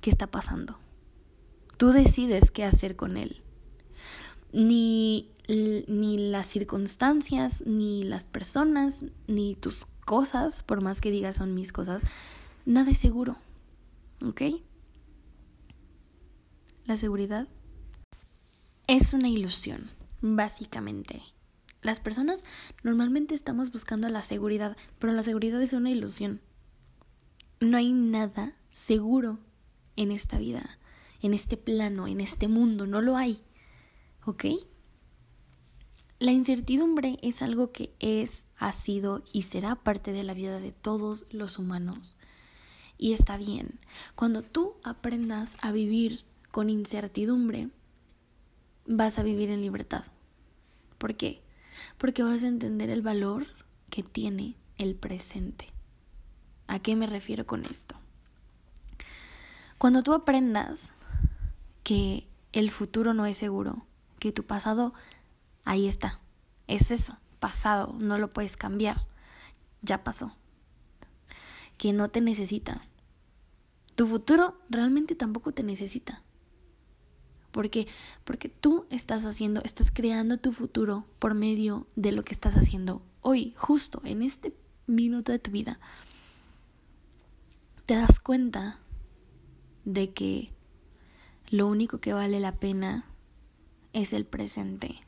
que 0.00 0.10
está 0.10 0.26
pasando. 0.26 0.78
Tú 1.76 1.90
decides 1.90 2.50
qué 2.50 2.64
hacer 2.64 2.96
con 2.96 3.16
él. 3.16 3.42
Ni, 4.52 5.30
ni 5.48 6.18
las 6.18 6.46
circunstancias, 6.46 7.62
ni 7.66 8.02
las 8.02 8.24
personas, 8.24 9.04
ni 9.26 9.54
tus 9.54 9.86
cosas, 10.04 10.62
por 10.62 10.82
más 10.82 11.00
que 11.00 11.10
digas 11.10 11.36
son 11.36 11.54
mis 11.54 11.72
cosas, 11.72 12.02
nada 12.66 12.90
es 12.90 12.98
seguro. 12.98 13.36
¿Ok? 14.22 14.42
La 16.84 16.96
seguridad 16.96 17.48
es 18.90 19.12
una 19.12 19.28
ilusión, 19.28 19.88
básicamente. 20.20 21.22
Las 21.80 22.00
personas 22.00 22.44
normalmente 22.82 23.36
estamos 23.36 23.70
buscando 23.70 24.08
la 24.08 24.20
seguridad, 24.20 24.76
pero 24.98 25.12
la 25.12 25.22
seguridad 25.22 25.62
es 25.62 25.74
una 25.74 25.90
ilusión. 25.90 26.40
No 27.60 27.76
hay 27.76 27.92
nada 27.92 28.56
seguro 28.72 29.38
en 29.94 30.10
esta 30.10 30.38
vida, 30.38 30.80
en 31.22 31.34
este 31.34 31.56
plano, 31.56 32.08
en 32.08 32.20
este 32.20 32.48
mundo, 32.48 32.88
no 32.88 33.00
lo 33.00 33.16
hay. 33.16 33.40
¿Ok? 34.26 34.46
La 36.18 36.32
incertidumbre 36.32 37.16
es 37.22 37.42
algo 37.42 37.70
que 37.70 37.94
es, 38.00 38.48
ha 38.56 38.72
sido 38.72 39.22
y 39.32 39.42
será 39.42 39.76
parte 39.76 40.12
de 40.12 40.24
la 40.24 40.34
vida 40.34 40.58
de 40.58 40.72
todos 40.72 41.26
los 41.30 41.60
humanos. 41.60 42.16
Y 42.98 43.12
está 43.12 43.36
bien. 43.36 43.78
Cuando 44.16 44.42
tú 44.42 44.74
aprendas 44.82 45.56
a 45.60 45.70
vivir 45.70 46.24
con 46.50 46.68
incertidumbre, 46.68 47.70
vas 48.96 49.18
a 49.18 49.22
vivir 49.22 49.50
en 49.50 49.62
libertad. 49.62 50.04
¿Por 50.98 51.16
qué? 51.16 51.42
Porque 51.98 52.22
vas 52.22 52.44
a 52.44 52.48
entender 52.48 52.90
el 52.90 53.02
valor 53.02 53.46
que 53.88 54.02
tiene 54.02 54.56
el 54.78 54.94
presente. 54.94 55.66
¿A 56.66 56.78
qué 56.78 56.96
me 56.96 57.06
refiero 57.06 57.46
con 57.46 57.64
esto? 57.64 57.96
Cuando 59.78 60.02
tú 60.02 60.12
aprendas 60.12 60.92
que 61.82 62.26
el 62.52 62.70
futuro 62.70 63.14
no 63.14 63.26
es 63.26 63.36
seguro, 63.36 63.86
que 64.18 64.32
tu 64.32 64.44
pasado 64.44 64.92
Ahí 65.64 65.88
está. 65.88 66.20
Es 66.66 66.90
eso, 66.90 67.16
pasado, 67.38 67.94
no 67.98 68.18
lo 68.18 68.32
puedes 68.32 68.56
cambiar. 68.56 68.96
Ya 69.82 70.02
pasó. 70.02 70.34
Que 71.76 71.92
no 71.92 72.08
te 72.08 72.20
necesita. 72.20 72.86
Tu 73.94 74.06
futuro 74.06 74.58
realmente 74.68 75.14
tampoco 75.14 75.52
te 75.52 75.62
necesita. 75.62 76.22
¿Por 77.50 77.70
qué? 77.70 77.88
Porque 78.24 78.48
tú 78.48 78.86
estás 78.90 79.24
haciendo, 79.24 79.60
estás 79.62 79.90
creando 79.90 80.38
tu 80.38 80.52
futuro 80.52 81.06
por 81.18 81.34
medio 81.34 81.86
de 81.96 82.12
lo 82.12 82.24
que 82.24 82.34
estás 82.34 82.56
haciendo 82.56 83.02
hoy, 83.20 83.54
justo 83.56 84.00
en 84.04 84.22
este 84.22 84.54
minuto 84.86 85.32
de 85.32 85.38
tu 85.38 85.50
vida. 85.50 85.80
Te 87.86 87.94
das 87.94 88.20
cuenta 88.20 88.78
de 89.84 90.12
que 90.12 90.52
lo 91.50 91.66
único 91.66 92.00
que 92.00 92.12
vale 92.12 92.38
la 92.38 92.56
pena 92.56 93.04
es 93.92 94.12
el 94.12 94.24
presente. 94.24 95.00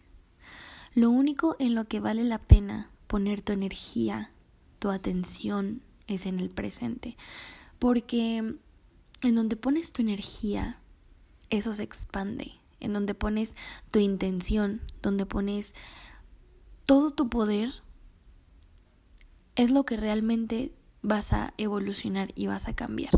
Lo 0.94 1.11
único 1.11 1.56
en 1.58 1.75
lo 1.75 1.87
que 1.87 2.00
vale 2.00 2.25
la 2.25 2.38
pena 2.38 2.90
poner 3.06 3.42
tu 3.42 3.52
energía, 3.52 4.32
tu 4.78 4.90
atención, 4.90 5.82
es 6.06 6.26
en 6.26 6.40
el 6.40 6.50
presente. 6.50 7.16
Porque 7.78 8.38
en 9.22 9.34
donde 9.34 9.56
pones 9.56 9.92
tu 9.92 10.02
energía, 10.02 10.81
eso 11.52 11.75
se 11.75 11.85
expande. 11.85 12.52
En 12.80 12.92
donde 12.92 13.14
pones 13.14 13.54
tu 13.92 14.00
intención, 14.00 14.80
donde 15.02 15.25
pones 15.25 15.75
todo 16.85 17.12
tu 17.12 17.28
poder, 17.28 17.71
es 19.54 19.71
lo 19.71 19.85
que 19.85 19.97
realmente 19.97 20.75
vas 21.02 21.32
a 21.32 21.54
evolucionar 21.59 22.32
y 22.35 22.49
vas 22.49 22.66
a 22.66 22.75
cambiar. 22.75 23.12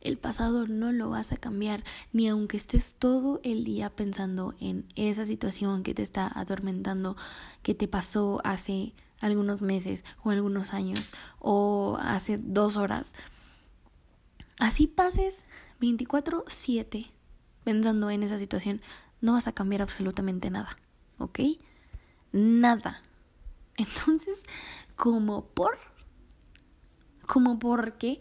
El 0.00 0.18
pasado 0.18 0.66
no 0.66 0.92
lo 0.92 1.10
vas 1.10 1.32
a 1.32 1.36
cambiar, 1.36 1.84
ni 2.12 2.28
aunque 2.28 2.56
estés 2.56 2.96
todo 2.98 3.40
el 3.44 3.62
día 3.64 3.88
pensando 3.88 4.54
en 4.58 4.84
esa 4.96 5.24
situación 5.24 5.84
que 5.84 5.94
te 5.94 6.02
está 6.02 6.30
atormentando, 6.34 7.16
que 7.62 7.74
te 7.74 7.86
pasó 7.86 8.40
hace 8.44 8.94
algunos 9.20 9.62
meses 9.62 10.04
o 10.24 10.30
algunos 10.30 10.74
años 10.74 11.12
o 11.38 11.96
hace 12.00 12.36
dos 12.36 12.76
horas. 12.76 13.14
Así 14.58 14.88
pases 14.88 15.46
24/7 15.80 17.12
pensando 17.64 18.10
en 18.10 18.22
esa 18.22 18.38
situación, 18.38 18.80
no 19.20 19.32
vas 19.32 19.46
a 19.48 19.52
cambiar 19.52 19.82
absolutamente 19.82 20.50
nada, 20.50 20.76
¿ok? 21.18 21.40
Nada. 22.32 23.02
Entonces, 23.76 24.42
como 24.96 25.46
por, 25.46 25.78
como 27.26 27.58
porque 27.58 28.20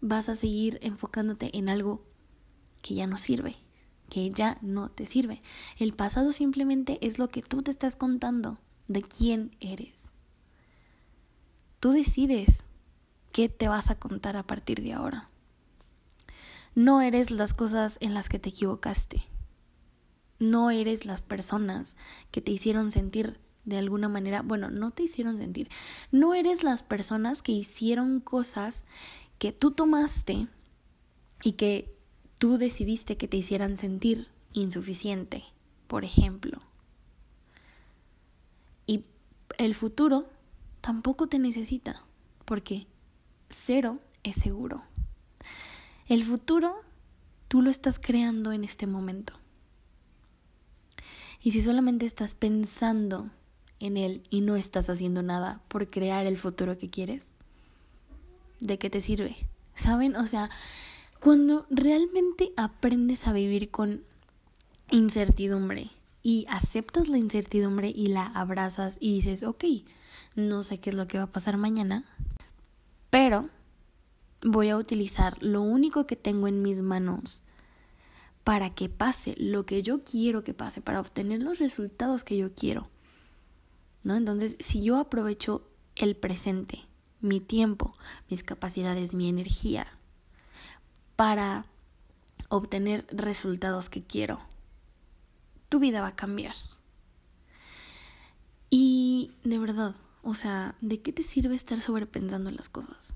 vas 0.00 0.28
a 0.28 0.36
seguir 0.36 0.78
enfocándote 0.82 1.56
en 1.56 1.68
algo 1.68 2.04
que 2.82 2.94
ya 2.94 3.06
no 3.06 3.16
sirve, 3.16 3.56
que 4.10 4.30
ya 4.30 4.58
no 4.60 4.90
te 4.90 5.06
sirve. 5.06 5.42
El 5.78 5.94
pasado 5.94 6.32
simplemente 6.32 6.98
es 7.00 7.18
lo 7.18 7.28
que 7.28 7.42
tú 7.42 7.62
te 7.62 7.70
estás 7.70 7.96
contando 7.96 8.58
de 8.88 9.02
quién 9.02 9.56
eres. 9.60 10.12
Tú 11.80 11.92
decides 11.92 12.66
qué 13.32 13.48
te 13.48 13.68
vas 13.68 13.90
a 13.90 13.98
contar 13.98 14.36
a 14.36 14.46
partir 14.46 14.82
de 14.82 14.92
ahora. 14.92 15.30
No 16.74 17.02
eres 17.02 17.30
las 17.30 17.54
cosas 17.54 17.98
en 18.00 18.14
las 18.14 18.28
que 18.28 18.38
te 18.38 18.48
equivocaste. 18.48 19.24
No 20.38 20.70
eres 20.70 21.04
las 21.04 21.22
personas 21.22 21.96
que 22.30 22.40
te 22.40 22.50
hicieron 22.50 22.90
sentir 22.90 23.38
de 23.64 23.78
alguna 23.78 24.08
manera, 24.08 24.42
bueno, 24.42 24.70
no 24.70 24.90
te 24.90 25.04
hicieron 25.04 25.38
sentir. 25.38 25.68
No 26.10 26.34
eres 26.34 26.64
las 26.64 26.82
personas 26.82 27.42
que 27.42 27.52
hicieron 27.52 28.20
cosas 28.20 28.84
que 29.38 29.52
tú 29.52 29.72
tomaste 29.72 30.48
y 31.42 31.52
que 31.52 31.94
tú 32.38 32.58
decidiste 32.58 33.16
que 33.16 33.28
te 33.28 33.36
hicieran 33.36 33.76
sentir 33.76 34.28
insuficiente, 34.52 35.44
por 35.86 36.04
ejemplo. 36.04 36.60
Y 38.86 39.04
el 39.58 39.74
futuro 39.74 40.28
tampoco 40.80 41.28
te 41.28 41.38
necesita, 41.38 42.02
porque 42.44 42.86
cero 43.48 43.98
es 44.24 44.36
seguro. 44.36 44.82
El 46.12 46.24
futuro 46.24 46.74
tú 47.48 47.62
lo 47.62 47.70
estás 47.70 47.98
creando 47.98 48.52
en 48.52 48.64
este 48.64 48.86
momento. 48.86 49.32
Y 51.42 51.52
si 51.52 51.62
solamente 51.62 52.04
estás 52.04 52.34
pensando 52.34 53.30
en 53.80 53.96
él 53.96 54.22
y 54.28 54.42
no 54.42 54.56
estás 54.56 54.90
haciendo 54.90 55.22
nada 55.22 55.62
por 55.68 55.88
crear 55.88 56.26
el 56.26 56.36
futuro 56.36 56.76
que 56.76 56.90
quieres, 56.90 57.34
¿de 58.60 58.78
qué 58.78 58.90
te 58.90 59.00
sirve? 59.00 59.34
¿Saben? 59.74 60.14
O 60.16 60.26
sea, 60.26 60.50
cuando 61.18 61.64
realmente 61.70 62.52
aprendes 62.58 63.26
a 63.26 63.32
vivir 63.32 63.70
con 63.70 64.04
incertidumbre 64.90 65.92
y 66.22 66.44
aceptas 66.50 67.08
la 67.08 67.16
incertidumbre 67.16 67.88
y 67.88 68.08
la 68.08 68.26
abrazas 68.26 68.98
y 69.00 69.14
dices, 69.14 69.44
ok, 69.44 69.64
no 70.34 70.62
sé 70.62 70.78
qué 70.78 70.90
es 70.90 70.96
lo 70.96 71.06
que 71.06 71.16
va 71.16 71.24
a 71.24 71.32
pasar 71.32 71.56
mañana, 71.56 72.04
pero 73.08 73.48
voy 74.42 74.68
a 74.68 74.76
utilizar 74.76 75.40
lo 75.42 75.62
único 75.62 76.06
que 76.06 76.16
tengo 76.16 76.48
en 76.48 76.62
mis 76.62 76.82
manos 76.82 77.42
para 78.44 78.70
que 78.70 78.88
pase 78.88 79.34
lo 79.38 79.64
que 79.64 79.82
yo 79.82 80.02
quiero 80.02 80.42
que 80.42 80.54
pase, 80.54 80.80
para 80.80 81.00
obtener 81.00 81.40
los 81.40 81.58
resultados 81.58 82.24
que 82.24 82.36
yo 82.36 82.54
quiero. 82.54 82.88
¿No? 84.02 84.16
Entonces, 84.16 84.56
si 84.58 84.82
yo 84.82 84.96
aprovecho 84.96 85.68
el 85.94 86.16
presente 86.16 86.80
mi 87.20 87.38
tiempo, 87.38 87.94
mis 88.28 88.42
capacidades, 88.42 89.14
mi 89.14 89.28
energía 89.28 89.86
para 91.14 91.66
obtener 92.48 93.06
resultados 93.10 93.88
que 93.88 94.02
quiero, 94.02 94.40
tu 95.68 95.78
vida 95.78 96.00
va 96.00 96.08
a 96.08 96.16
cambiar. 96.16 96.56
Y 98.70 99.30
de 99.44 99.58
verdad, 99.58 99.94
o 100.22 100.34
sea, 100.34 100.74
¿de 100.80 101.00
qué 101.00 101.12
te 101.12 101.22
sirve 101.22 101.54
estar 101.54 101.80
sobrepensando 101.80 102.50
las 102.50 102.68
cosas? 102.68 103.14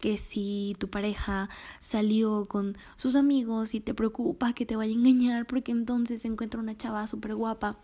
Que 0.00 0.18
si 0.18 0.74
tu 0.78 0.88
pareja 0.88 1.48
salió 1.78 2.46
con 2.46 2.76
sus 2.96 3.14
amigos 3.14 3.74
y 3.74 3.80
te 3.80 3.94
preocupa 3.94 4.52
que 4.52 4.66
te 4.66 4.76
vaya 4.76 4.92
a 4.92 4.96
engañar 4.96 5.46
porque 5.46 5.72
entonces 5.72 6.22
se 6.22 6.28
encuentra 6.28 6.60
una 6.60 6.76
chava 6.76 7.06
súper 7.06 7.34
guapa 7.34 7.78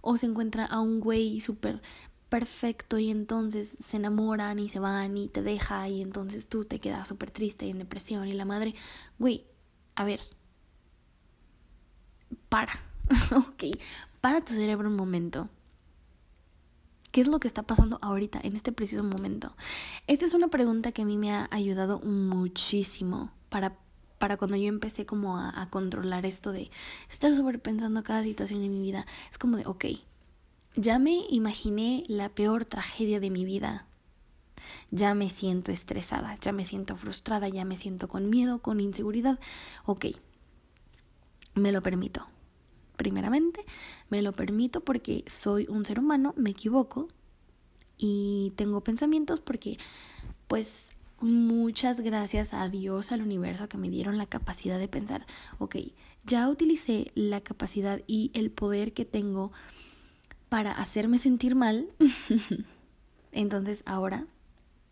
o 0.00 0.16
se 0.16 0.26
encuentra 0.26 0.64
a 0.64 0.80
un 0.80 1.00
güey 1.00 1.40
súper 1.40 1.82
perfecto 2.30 2.98
y 2.98 3.10
entonces 3.10 3.68
se 3.68 3.96
enamoran 3.96 4.58
y 4.58 4.68
se 4.68 4.78
van 4.78 5.18
y 5.18 5.28
te 5.28 5.42
deja 5.42 5.88
y 5.88 6.00
entonces 6.00 6.46
tú 6.46 6.64
te 6.64 6.78
quedas 6.78 7.08
súper 7.08 7.30
triste 7.30 7.66
y 7.66 7.70
en 7.70 7.78
depresión 7.78 8.28
y 8.28 8.32
la 8.32 8.44
madre, 8.44 8.74
güey, 9.18 9.44
a 9.96 10.04
ver, 10.04 10.20
para, 12.48 12.72
ok, 13.36 13.76
para 14.20 14.42
tu 14.42 14.54
cerebro 14.54 14.88
un 14.88 14.96
momento. 14.96 15.48
¿Qué 17.10 17.20
es 17.20 17.26
lo 17.26 17.40
que 17.40 17.48
está 17.48 17.62
pasando 17.62 17.98
ahorita, 18.02 18.40
en 18.42 18.56
este 18.56 18.72
preciso 18.72 19.02
momento? 19.02 19.54
Esta 20.06 20.26
es 20.26 20.34
una 20.34 20.48
pregunta 20.48 20.92
que 20.92 21.02
a 21.02 21.04
mí 21.04 21.18
me 21.18 21.32
ha 21.32 21.48
ayudado 21.50 22.00
muchísimo 22.00 23.32
para, 23.48 23.76
para 24.18 24.36
cuando 24.36 24.56
yo 24.56 24.68
empecé 24.68 25.06
como 25.06 25.36
a, 25.36 25.60
a 25.60 25.70
controlar 25.70 26.24
esto 26.24 26.52
de 26.52 26.70
estar 27.08 27.34
sobrepensando 27.34 28.02
cada 28.04 28.22
situación 28.22 28.62
en 28.62 28.72
mi 28.72 28.80
vida. 28.80 29.06
Es 29.30 29.38
como 29.38 29.56
de, 29.56 29.66
ok, 29.66 29.86
ya 30.76 30.98
me 30.98 31.24
imaginé 31.30 32.04
la 32.06 32.28
peor 32.28 32.64
tragedia 32.64 33.18
de 33.18 33.30
mi 33.30 33.44
vida. 33.44 33.86
Ya 34.92 35.14
me 35.14 35.30
siento 35.30 35.72
estresada, 35.72 36.36
ya 36.40 36.52
me 36.52 36.64
siento 36.64 36.96
frustrada, 36.96 37.48
ya 37.48 37.64
me 37.64 37.76
siento 37.76 38.08
con 38.08 38.30
miedo, 38.30 38.62
con 38.62 38.80
inseguridad. 38.80 39.40
Ok, 39.84 40.06
me 41.54 41.72
lo 41.72 41.82
permito. 41.82 42.26
Primeramente, 42.96 43.64
me 44.10 44.22
lo 44.22 44.32
permito 44.32 44.82
porque 44.82 45.24
soy 45.26 45.66
un 45.68 45.84
ser 45.84 45.98
humano, 45.98 46.34
me 46.36 46.50
equivoco 46.50 47.08
y 47.96 48.52
tengo 48.56 48.82
pensamientos 48.82 49.40
porque, 49.40 49.78
pues, 50.48 50.96
muchas 51.20 52.00
gracias 52.00 52.54
a 52.54 52.68
Dios, 52.68 53.12
al 53.12 53.22
universo 53.22 53.68
que 53.68 53.78
me 53.78 53.90
dieron 53.90 54.18
la 54.18 54.26
capacidad 54.26 54.78
de 54.78 54.88
pensar, 54.88 55.26
ok, 55.58 55.76
ya 56.24 56.48
utilicé 56.48 57.10
la 57.14 57.40
capacidad 57.40 58.02
y 58.06 58.30
el 58.34 58.50
poder 58.50 58.92
que 58.92 59.04
tengo 59.04 59.52
para 60.48 60.72
hacerme 60.72 61.18
sentir 61.18 61.54
mal. 61.54 61.88
Entonces 63.32 63.82
ahora 63.86 64.26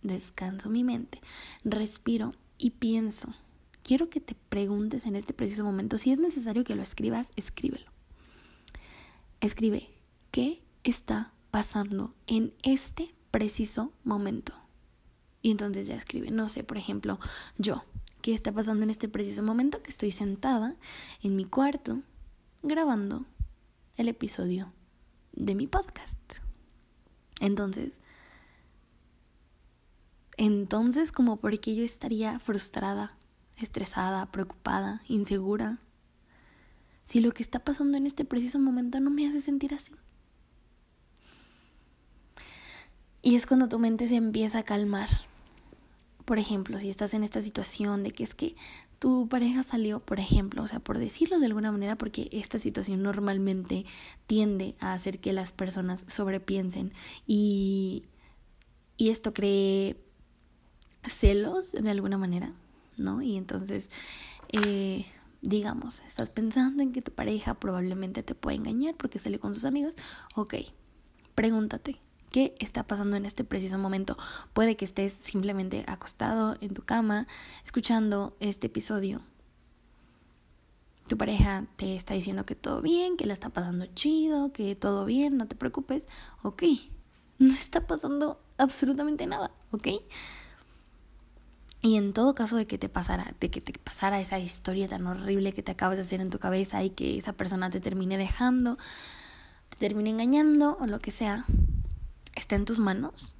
descanso 0.02 0.70
mi 0.70 0.84
mente, 0.84 1.20
respiro 1.64 2.34
y 2.56 2.70
pienso. 2.70 3.34
Quiero 3.82 4.10
que 4.10 4.20
te 4.20 4.36
preguntes 4.48 5.06
en 5.06 5.16
este 5.16 5.32
preciso 5.32 5.64
momento, 5.64 5.98
si 5.98 6.12
es 6.12 6.18
necesario 6.18 6.62
que 6.62 6.74
lo 6.74 6.82
escribas, 6.82 7.30
escríbelo. 7.36 7.97
Escribe, 9.40 9.88
¿qué 10.32 10.62
está 10.82 11.32
pasando 11.52 12.12
en 12.26 12.54
este 12.64 13.14
preciso 13.30 13.92
momento? 14.02 14.52
Y 15.42 15.52
entonces 15.52 15.86
ya 15.86 15.94
escribe, 15.94 16.32
no 16.32 16.48
sé, 16.48 16.64
por 16.64 16.76
ejemplo, 16.76 17.20
yo, 17.56 17.84
¿qué 18.20 18.34
está 18.34 18.50
pasando 18.50 18.82
en 18.82 18.90
este 18.90 19.08
preciso 19.08 19.44
momento? 19.44 19.80
Que 19.80 19.90
estoy 19.90 20.10
sentada 20.10 20.74
en 21.22 21.36
mi 21.36 21.44
cuarto 21.44 22.02
grabando 22.64 23.26
el 23.96 24.08
episodio 24.08 24.72
de 25.32 25.54
mi 25.54 25.68
podcast. 25.68 26.38
Entonces, 27.40 28.00
entonces 30.36 31.12
como 31.12 31.36
porque 31.36 31.76
yo 31.76 31.84
estaría 31.84 32.40
frustrada, 32.40 33.16
estresada, 33.56 34.32
preocupada, 34.32 35.02
insegura, 35.06 35.78
si 37.08 37.22
lo 37.22 37.32
que 37.32 37.42
está 37.42 37.60
pasando 37.60 37.96
en 37.96 38.04
este 38.04 38.26
preciso 38.26 38.58
momento 38.58 39.00
no 39.00 39.08
me 39.08 39.26
hace 39.26 39.40
sentir 39.40 39.72
así. 39.72 39.94
Y 43.22 43.36
es 43.36 43.46
cuando 43.46 43.66
tu 43.66 43.78
mente 43.78 44.06
se 44.08 44.16
empieza 44.16 44.58
a 44.58 44.62
calmar. 44.62 45.08
Por 46.26 46.38
ejemplo, 46.38 46.78
si 46.78 46.90
estás 46.90 47.14
en 47.14 47.24
esta 47.24 47.40
situación 47.40 48.02
de 48.02 48.10
que 48.10 48.24
es 48.24 48.34
que 48.34 48.56
tu 48.98 49.26
pareja 49.26 49.62
salió, 49.62 50.00
por 50.00 50.20
ejemplo, 50.20 50.62
o 50.62 50.66
sea, 50.66 50.80
por 50.80 50.98
decirlo 50.98 51.38
de 51.38 51.46
alguna 51.46 51.72
manera, 51.72 51.96
porque 51.96 52.28
esta 52.30 52.58
situación 52.58 53.02
normalmente 53.02 53.86
tiende 54.26 54.76
a 54.78 54.92
hacer 54.92 55.18
que 55.18 55.32
las 55.32 55.52
personas 55.52 56.04
sobrepiensen 56.08 56.92
y, 57.26 58.04
y 58.98 59.08
esto 59.08 59.32
cree 59.32 59.96
celos 61.04 61.72
de 61.72 61.88
alguna 61.88 62.18
manera, 62.18 62.52
¿no? 62.98 63.22
Y 63.22 63.38
entonces, 63.38 63.90
eh, 64.52 65.06
digamos, 65.40 66.00
estás 66.00 66.30
pensando 66.30 66.82
en 66.82 66.92
que 66.92 67.02
tu 67.02 67.12
pareja 67.12 67.54
probablemente 67.54 68.22
te 68.22 68.34
puede 68.34 68.56
engañar 68.56 68.94
porque 68.96 69.18
sale 69.18 69.38
con 69.38 69.54
sus 69.54 69.64
amigos, 69.64 69.94
ok, 70.34 70.54
pregúntate, 71.34 72.00
¿Qué 72.30 72.54
está 72.58 72.86
pasando 72.86 73.16
en 73.16 73.24
este 73.24 73.42
preciso 73.42 73.78
momento? 73.78 74.18
Puede 74.52 74.76
que 74.76 74.84
estés 74.84 75.14
simplemente 75.14 75.84
acostado 75.86 76.56
en 76.60 76.74
tu 76.74 76.82
cama 76.82 77.26
escuchando 77.64 78.36
este 78.38 78.66
episodio. 78.66 79.22
Tu 81.06 81.16
pareja 81.16 81.66
te 81.76 81.96
está 81.96 82.12
diciendo 82.12 82.44
que 82.44 82.54
todo 82.54 82.82
bien, 82.82 83.16
que 83.16 83.24
la 83.24 83.32
está 83.32 83.48
pasando 83.48 83.86
chido, 83.86 84.52
que 84.52 84.76
todo 84.76 85.06
bien, 85.06 85.38
no 85.38 85.48
te 85.48 85.56
preocupes. 85.56 86.06
Ok, 86.42 86.64
no 87.38 87.54
está 87.54 87.86
pasando 87.86 88.42
absolutamente 88.58 89.26
nada, 89.26 89.50
¿ok? 89.70 89.88
Y 91.88 91.96
en 91.96 92.12
todo 92.12 92.34
caso 92.34 92.56
de 92.56 92.66
que 92.66 92.76
te 92.76 92.90
pasara, 92.90 93.34
de 93.40 93.50
que 93.50 93.62
te 93.62 93.72
pasara 93.78 94.20
esa 94.20 94.38
historia 94.38 94.88
tan 94.88 95.06
horrible 95.06 95.54
que 95.54 95.62
te 95.62 95.72
acabas 95.72 95.96
de 95.96 96.02
hacer 96.02 96.20
en 96.20 96.28
tu 96.28 96.38
cabeza 96.38 96.82
y 96.84 96.90
que 96.90 97.16
esa 97.16 97.32
persona 97.32 97.70
te 97.70 97.80
termine 97.80 98.18
dejando, 98.18 98.76
te 99.70 99.78
termine 99.78 100.10
engañando 100.10 100.76
o 100.78 100.86
lo 100.86 100.98
que 100.98 101.10
sea, 101.10 101.46
¿Está 102.34 102.56
en 102.56 102.66
tus 102.66 102.78
manos? 102.78 103.34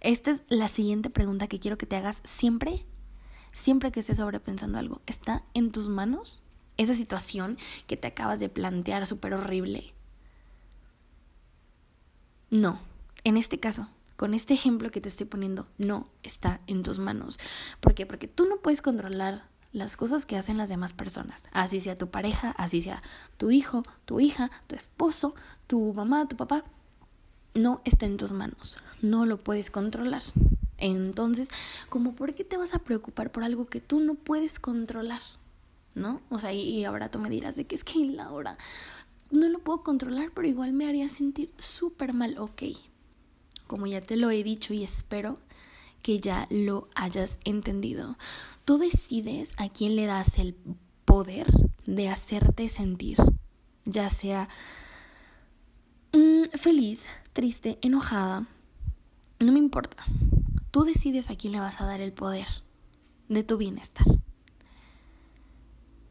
Esta 0.00 0.32
es 0.32 0.42
la 0.48 0.66
siguiente 0.66 1.10
pregunta 1.10 1.46
que 1.46 1.60
quiero 1.60 1.78
que 1.78 1.86
te 1.86 1.94
hagas 1.94 2.22
siempre, 2.24 2.84
siempre 3.52 3.92
que 3.92 4.00
estés 4.00 4.16
sobrepensando 4.16 4.78
algo. 4.78 5.00
¿Está 5.06 5.44
en 5.54 5.70
tus 5.70 5.88
manos? 5.88 6.42
Esa 6.76 6.94
situación 6.94 7.56
que 7.86 7.96
te 7.96 8.08
acabas 8.08 8.40
de 8.40 8.48
plantear 8.48 9.06
súper 9.06 9.34
horrible. 9.34 9.94
No, 12.50 12.80
en 13.22 13.36
este 13.36 13.60
caso, 13.60 13.88
con 14.18 14.34
este 14.34 14.52
ejemplo 14.52 14.90
que 14.90 15.00
te 15.00 15.08
estoy 15.08 15.26
poniendo, 15.26 15.68
no 15.78 16.08
está 16.24 16.60
en 16.66 16.82
tus 16.82 16.98
manos. 16.98 17.38
¿Por 17.78 17.94
qué? 17.94 18.04
Porque 18.04 18.26
tú 18.26 18.46
no 18.46 18.56
puedes 18.56 18.82
controlar 18.82 19.44
las 19.72 19.96
cosas 19.96 20.26
que 20.26 20.36
hacen 20.36 20.56
las 20.56 20.68
demás 20.68 20.92
personas, 20.92 21.48
así 21.52 21.78
sea 21.78 21.94
tu 21.94 22.10
pareja, 22.10 22.50
así 22.58 22.82
sea 22.82 23.00
tu 23.36 23.52
hijo, 23.52 23.84
tu 24.06 24.18
hija, 24.18 24.50
tu 24.66 24.74
esposo, 24.74 25.36
tu 25.68 25.94
mamá, 25.94 26.26
tu 26.26 26.36
papá 26.36 26.64
no 27.54 27.80
está 27.84 28.06
en 28.06 28.16
tus 28.16 28.32
manos, 28.32 28.76
no 29.02 29.24
lo 29.24 29.38
puedes 29.38 29.70
controlar. 29.70 30.22
Entonces, 30.78 31.50
como 31.88 32.16
por 32.16 32.34
qué 32.34 32.42
te 32.42 32.56
vas 32.56 32.74
a 32.74 32.80
preocupar 32.80 33.30
por 33.30 33.44
algo 33.44 33.66
que 33.66 33.80
tú 33.80 34.00
no 34.00 34.16
puedes 34.16 34.58
controlar? 34.58 35.20
¿No? 35.94 36.22
O 36.28 36.40
sea, 36.40 36.52
y, 36.52 36.84
ahora 36.84 37.08
tú 37.08 37.20
me 37.20 37.30
dirás 37.30 37.54
de 37.54 37.66
que 37.66 37.76
es 37.76 37.84
que 37.84 38.04
Laura 38.04 38.58
no 39.30 39.48
lo 39.48 39.60
puedo 39.60 39.82
controlar, 39.84 40.32
pero 40.34 40.48
igual 40.48 40.72
me 40.72 40.88
haría 40.88 41.08
sentir 41.08 41.52
súper 41.58 42.14
mal. 42.14 42.36
Ok, 42.38 42.62
como 43.68 43.86
ya 43.86 44.00
te 44.00 44.16
lo 44.16 44.30
he 44.32 44.42
dicho 44.42 44.74
y 44.74 44.82
espero 44.82 45.38
que 46.02 46.18
ya 46.18 46.48
lo 46.50 46.88
hayas 46.96 47.38
entendido. 47.44 48.18
Tú 48.64 48.78
decides 48.78 49.54
a 49.58 49.68
quién 49.68 49.94
le 49.94 50.06
das 50.06 50.38
el 50.38 50.56
poder 51.04 51.46
de 51.86 52.08
hacerte 52.08 52.68
sentir, 52.68 53.16
ya 53.84 54.10
sea 54.10 54.48
mm, 56.12 56.56
feliz, 56.56 57.06
triste, 57.32 57.78
enojada, 57.82 58.48
no 59.38 59.52
me 59.52 59.58
importa. 59.58 60.04
Tú 60.70 60.82
decides 60.84 61.30
a 61.30 61.36
quién 61.36 61.52
le 61.52 61.60
vas 61.60 61.80
a 61.80 61.86
dar 61.86 62.00
el 62.00 62.12
poder 62.12 62.48
de 63.28 63.44
tu 63.44 63.56
bienestar. 63.56 64.06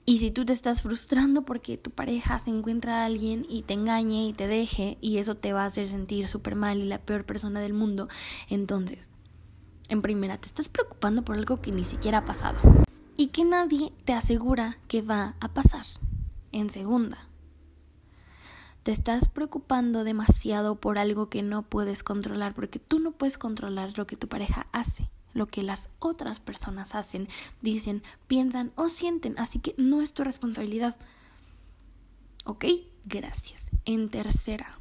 Y 0.09 0.19
si 0.19 0.31
tú 0.31 0.45
te 0.45 0.53
estás 0.53 0.83
frustrando 0.83 1.41
porque 1.41 1.77
tu 1.77 1.91
pareja 1.91 2.39
se 2.39 2.49
encuentra 2.49 3.01
a 3.01 3.05
alguien 3.05 3.45
y 3.49 3.63
te 3.63 3.73
engañe 3.73 4.25
y 4.25 4.31
te 4.31 4.47
deje 4.47 4.97
y 5.01 5.17
eso 5.17 5.35
te 5.35 5.51
va 5.51 5.63
a 5.63 5.65
hacer 5.65 5.89
sentir 5.89 6.29
súper 6.29 6.55
mal 6.55 6.77
y 6.77 6.85
la 6.85 6.99
peor 6.99 7.25
persona 7.25 7.59
del 7.59 7.73
mundo, 7.73 8.07
entonces, 8.49 9.09
en 9.89 10.01
primera, 10.01 10.37
te 10.37 10.47
estás 10.47 10.69
preocupando 10.69 11.25
por 11.25 11.35
algo 11.35 11.61
que 11.61 11.73
ni 11.73 11.83
siquiera 11.83 12.19
ha 12.19 12.25
pasado 12.25 12.57
y 13.17 13.27
que 13.27 13.43
nadie 13.43 13.91
te 14.05 14.13
asegura 14.13 14.77
que 14.87 15.01
va 15.01 15.35
a 15.41 15.49
pasar. 15.49 15.85
En 16.53 16.69
segunda, 16.69 17.27
te 18.83 18.93
estás 18.93 19.27
preocupando 19.27 20.05
demasiado 20.05 20.75
por 20.75 20.99
algo 20.99 21.27
que 21.27 21.43
no 21.43 21.63
puedes 21.63 22.03
controlar, 22.03 22.53
porque 22.53 22.79
tú 22.79 22.99
no 22.99 23.11
puedes 23.11 23.37
controlar 23.37 23.97
lo 23.97 24.07
que 24.07 24.15
tu 24.15 24.29
pareja 24.29 24.67
hace, 24.71 25.09
lo 25.37 25.47
que 25.47 25.63
las 25.63 25.89
otras 25.99 26.39
personas 26.39 26.95
hacen, 26.95 27.27
dicen, 27.61 28.03
piensan 28.27 28.71
o 28.75 28.89
sienten, 28.89 29.37
así 29.37 29.59
que 29.59 29.75
no 29.77 30.01
es 30.01 30.13
tu 30.13 30.23
responsabilidad. 30.23 30.97
¿Ok? 32.43 32.65
Gracias. 33.05 33.67
En 33.85 34.09
tercera, 34.09 34.79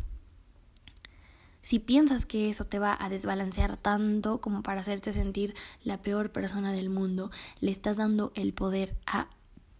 si 1.66 1.78
piensas 1.78 2.26
que 2.26 2.48
eso 2.48 2.64
te 2.64 2.78
va 2.78 2.96
a 2.98 3.08
desbalancear 3.08 3.76
tanto 3.76 4.40
como 4.40 4.62
para 4.62 4.80
hacerte 4.80 5.12
sentir 5.12 5.54
la 5.82 6.00
peor 6.00 6.30
persona 6.30 6.72
del 6.72 6.90
mundo, 6.90 7.30
le 7.60 7.70
estás 7.70 7.96
dando 7.96 8.32
el 8.34 8.52
poder 8.52 8.96
a 9.06 9.28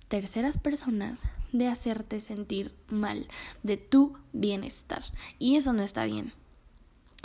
terceras 0.08 0.58
personas 0.58 1.22
de 1.52 1.68
hacerte 1.68 2.20
sentir 2.20 2.74
mal, 2.88 3.28
de 3.62 3.76
tu 3.76 4.18
bienestar. 4.32 5.04
Y 5.38 5.56
eso 5.56 5.72
no 5.72 5.82
está 5.82 6.04
bien. 6.04 6.32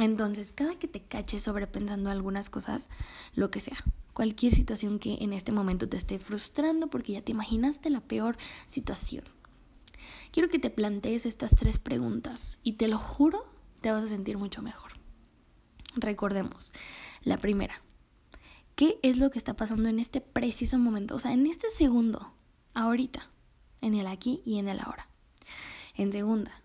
Entonces, 0.01 0.51
cada 0.51 0.79
que 0.79 0.87
te 0.87 1.03
caches 1.03 1.43
sobrepensando 1.43 2.09
algunas 2.09 2.49
cosas, 2.49 2.89
lo 3.35 3.51
que 3.51 3.59
sea, 3.59 3.77
cualquier 4.13 4.55
situación 4.55 4.97
que 4.97 5.19
en 5.21 5.31
este 5.31 5.51
momento 5.51 5.87
te 5.87 5.95
esté 5.95 6.17
frustrando 6.17 6.87
porque 6.87 7.13
ya 7.13 7.21
te 7.21 7.33
imaginaste 7.33 7.91
la 7.91 8.01
peor 8.01 8.35
situación, 8.65 9.23
quiero 10.31 10.49
que 10.49 10.57
te 10.57 10.71
plantees 10.71 11.27
estas 11.27 11.55
tres 11.55 11.77
preguntas 11.77 12.57
y 12.63 12.73
te 12.73 12.87
lo 12.87 12.97
juro, 12.97 13.45
te 13.81 13.91
vas 13.91 14.03
a 14.03 14.07
sentir 14.07 14.39
mucho 14.39 14.63
mejor. 14.63 14.93
Recordemos, 15.93 16.73
la 17.21 17.37
primera, 17.37 17.83
¿qué 18.73 18.97
es 19.03 19.19
lo 19.19 19.29
que 19.29 19.37
está 19.37 19.55
pasando 19.55 19.87
en 19.87 19.99
este 19.99 20.19
preciso 20.19 20.79
momento? 20.79 21.13
O 21.13 21.19
sea, 21.19 21.31
en 21.31 21.45
este 21.45 21.69
segundo, 21.69 22.33
ahorita 22.73 23.29
en 23.81 23.93
el 23.93 24.07
aquí 24.07 24.41
y 24.45 24.57
en 24.57 24.67
el 24.67 24.79
ahora. 24.79 25.09
En 25.93 26.11
segunda, 26.11 26.63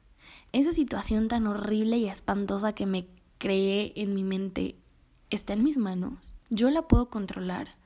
esa 0.53 0.73
situación 0.73 1.29
tan 1.29 1.47
horrible 1.47 1.99
y 1.99 2.09
espantosa 2.09 2.73
que 2.73 2.87
me 2.87 3.09
creé 3.39 3.93
en 3.97 4.15
mi 4.15 4.25
mente 4.25 4.77
está 5.31 5.53
en 5.53 5.65
mis 5.65 5.77
manos. 5.77 6.35
Yo 6.51 6.71
la 6.71 6.83
puedo 6.83 7.11
controlar. 7.11 7.77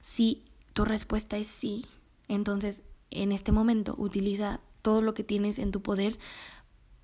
Si 0.00 0.42
tu 0.72 0.84
respuesta 0.84 1.36
es 1.36 1.46
sí, 1.46 1.86
entonces 2.28 2.82
en 3.10 3.32
este 3.32 3.52
momento 3.52 3.94
utiliza 3.98 4.60
todo 4.82 5.02
lo 5.02 5.14
que 5.14 5.24
tienes 5.24 5.58
en 5.58 5.72
tu 5.72 5.82
poder 5.82 6.18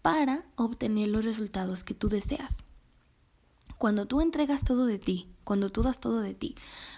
para 0.02 0.44
obtener 0.56 1.08
los 1.08 1.24
resultados 1.24 1.84
que 1.84 1.94
tú 1.94 2.08
deseas. 2.08 2.58
Cuando 3.78 4.06
tú 4.06 4.20
entregas 4.20 4.64
todo 4.64 4.86
de 4.86 4.98
ti, 4.98 5.28
cuando 5.44 5.70
tú 5.70 5.82
das 5.82 6.00
todo 6.00 6.20
de 6.20 6.34
ti, 6.34 6.54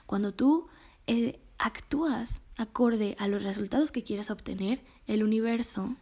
cuando 0.06 0.32
tú 0.32 0.68
eh, 1.06 1.40
actúas 1.58 2.40
acorde 2.56 3.16
a 3.18 3.28
los 3.28 3.42
resultados 3.42 3.92
que 3.92 4.04
quieres 4.04 4.30
obtener, 4.30 4.84
el 5.06 5.24
universo 5.24 5.96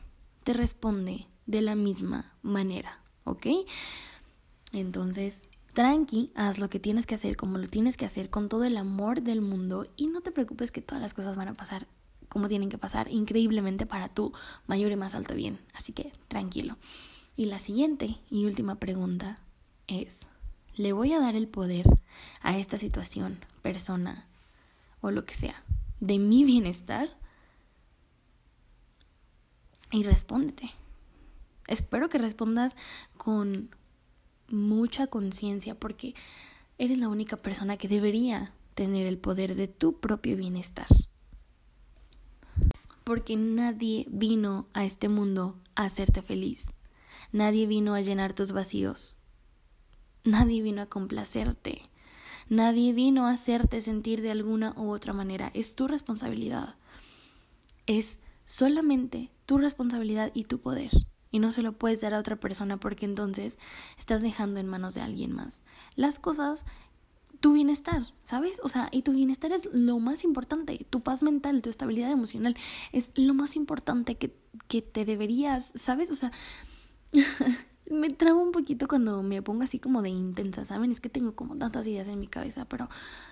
te 0.45 0.53
responde 0.53 1.29
de 1.47 1.63
la 1.63 1.75
misma 1.75 2.35
manera, 2.43 3.01
¿ok? 3.27 3.47
Entonces, 4.73 5.43
tranqui, 5.75 6.33
haz 6.35 6.59
lo 6.59 6.71
que 6.71 6.81
tienes 6.81 7.05
que 7.05 7.15
hacer 7.15 7.37
como 7.37 7.59
lo 7.59 7.69
tienes 7.69 7.99
que 7.99 8.07
hacer 8.07 8.31
con 8.31 8.49
todo 8.49 8.65
el 8.65 8.79
amor 8.79 9.21
del 9.21 9.43
mundo 9.43 9.87
y 9.97 10.07
no 10.07 10.23
te 10.23 10.33
preocupes 10.33 10.71
que 10.71 10.81
todas 10.81 11.03
las 11.03 11.13
cosas 11.13 11.37
van 11.37 11.49
a 11.49 11.55
pasar 11.55 11.87
como 12.29 12.49
tienen 12.49 12.69
que 12.69 12.79
pasar 12.79 13.11
increíblemente 13.11 13.87
para 13.87 14.09
tu 14.09 14.33
mayor 14.67 14.91
y 14.93 14.97
más 14.97 15.15
alto 15.15 15.35
bien. 15.35 15.61
Así 15.75 15.93
que 15.93 16.13
tranquilo. 16.29 16.77
Y 17.37 17.47
la 17.47 17.59
siguiente 17.59 18.19
y 18.31 18.47
última 18.47 18.77
pregunta 18.77 19.39
es, 19.87 20.27
¿le 20.75 20.93
voy 20.93 21.13
a 21.13 21.21
dar 21.21 21.37
el 21.37 21.49
poder 21.49 21.87
a 22.41 22.57
esta 22.57 22.79
situación, 22.79 23.45
persona, 23.63 24.27
o 25.01 25.11
lo 25.11 25.25
que 25.25 25.35
sea, 25.35 25.63
de 26.01 26.19
mi 26.19 26.45
bienestar? 26.45 27.11
Y 29.93 30.03
respóndete. 30.03 30.71
Espero 31.69 32.09
que 32.09 32.19
respondas 32.19 32.77
con 33.17 33.71
mucha 34.49 35.07
conciencia 35.07 35.75
porque 35.75 36.15
eres 36.79 36.99
la 36.99 37.09
única 37.09 37.37
persona 37.37 37.77
que 37.77 37.89
debería 37.89 38.53
tener 38.75 39.07
el 39.07 39.19
poder 39.19 39.55
de 39.55 39.69
tu 39.69 39.99
propio 39.99 40.37
bienestar. 40.37 40.87
Porque 43.05 43.37
nadie 43.37 44.07
vino 44.09 44.67
a 44.75 44.85
este 44.85 45.09
mundo 45.09 45.57
a 45.75 45.85
hacerte 45.85 46.23
feliz. 46.23 46.73
Nadie 47.33 47.67
vino 47.67 47.95
a 47.95 48.01
llenar 48.01 48.35
tus 48.35 48.53
vacíos. 48.53 49.17
Nadie 50.25 50.63
vino 50.63 50.83
a 50.83 50.87
complacerte. 50.87 51.83
Nadie 52.49 52.93
vino 52.93 53.27
a 53.27 53.31
hacerte 53.31 53.81
sentir 53.81 54.23
de 54.23 54.31
alguna 54.31 54.73
u 54.77 54.91
otra 54.91 55.13
manera. 55.13 55.51
Es 55.55 55.75
tu 55.75 55.89
responsabilidad. 55.89 56.77
Es 57.87 58.19
solamente 58.45 59.31
tu 59.47 59.59
responsabilidad 59.59 60.31
y 60.35 60.45
tu 60.45 60.61
poder. 60.61 60.91
Y 61.31 61.39
no 61.39 61.51
se 61.53 61.63
lo 61.63 61.73
puedes 61.73 62.01
dar 62.01 62.15
a 62.15 62.19
otra 62.19 62.37
persona 62.37 62.79
porque 62.79 63.05
entonces 63.05 63.59
estás 63.99 64.23
dejando 64.23 64.61
en 64.61 64.67
manos 64.67 64.95
de 64.95 65.03
alguien 65.03 65.33
más. 65.33 65.65
Las 65.97 66.19
cosas, 66.19 66.65
tu 67.41 67.53
bienestar, 67.53 68.03
¿sabes? 68.25 68.61
O 68.63 68.69
sea, 68.69 68.89
y 68.93 69.03
tu 69.03 69.13
bienestar 69.13 69.53
es 69.53 69.69
lo 69.73 69.99
más 69.99 70.25
importante, 70.25 70.87
tu 70.89 71.01
paz 71.01 71.23
mental, 71.23 71.63
tu 71.63 71.71
estabilidad 71.71 72.11
emocional 72.11 72.57
es 72.93 73.13
lo 73.15 73.35
más 73.35 73.57
importante 73.57 74.17
que, 74.17 74.35
que 74.69 74.83
te 74.83 75.05
deberías, 75.05 75.73
¿sabes? 75.75 76.11
O 76.11 76.17
sea, 76.17 76.33
me 77.91 78.11
trabo 78.11 78.43
un 78.43 78.53
poquito 78.53 78.89
cuando 78.89 79.23
me 79.23 79.43
pongo 79.43 79.63
así 79.63 79.79
como 79.79 80.03
de 80.03 80.09
intensa, 80.09 80.65
¿saben? 80.65 80.91
Es 80.91 81.01
que 81.01 81.09
tengo 81.09 81.35
como 81.35 81.57
tantas 81.57 81.87
ideas 81.87 82.09
en 82.09 82.19
mi 82.19 82.27
cabeza, 82.27 82.65
pero 82.65 82.89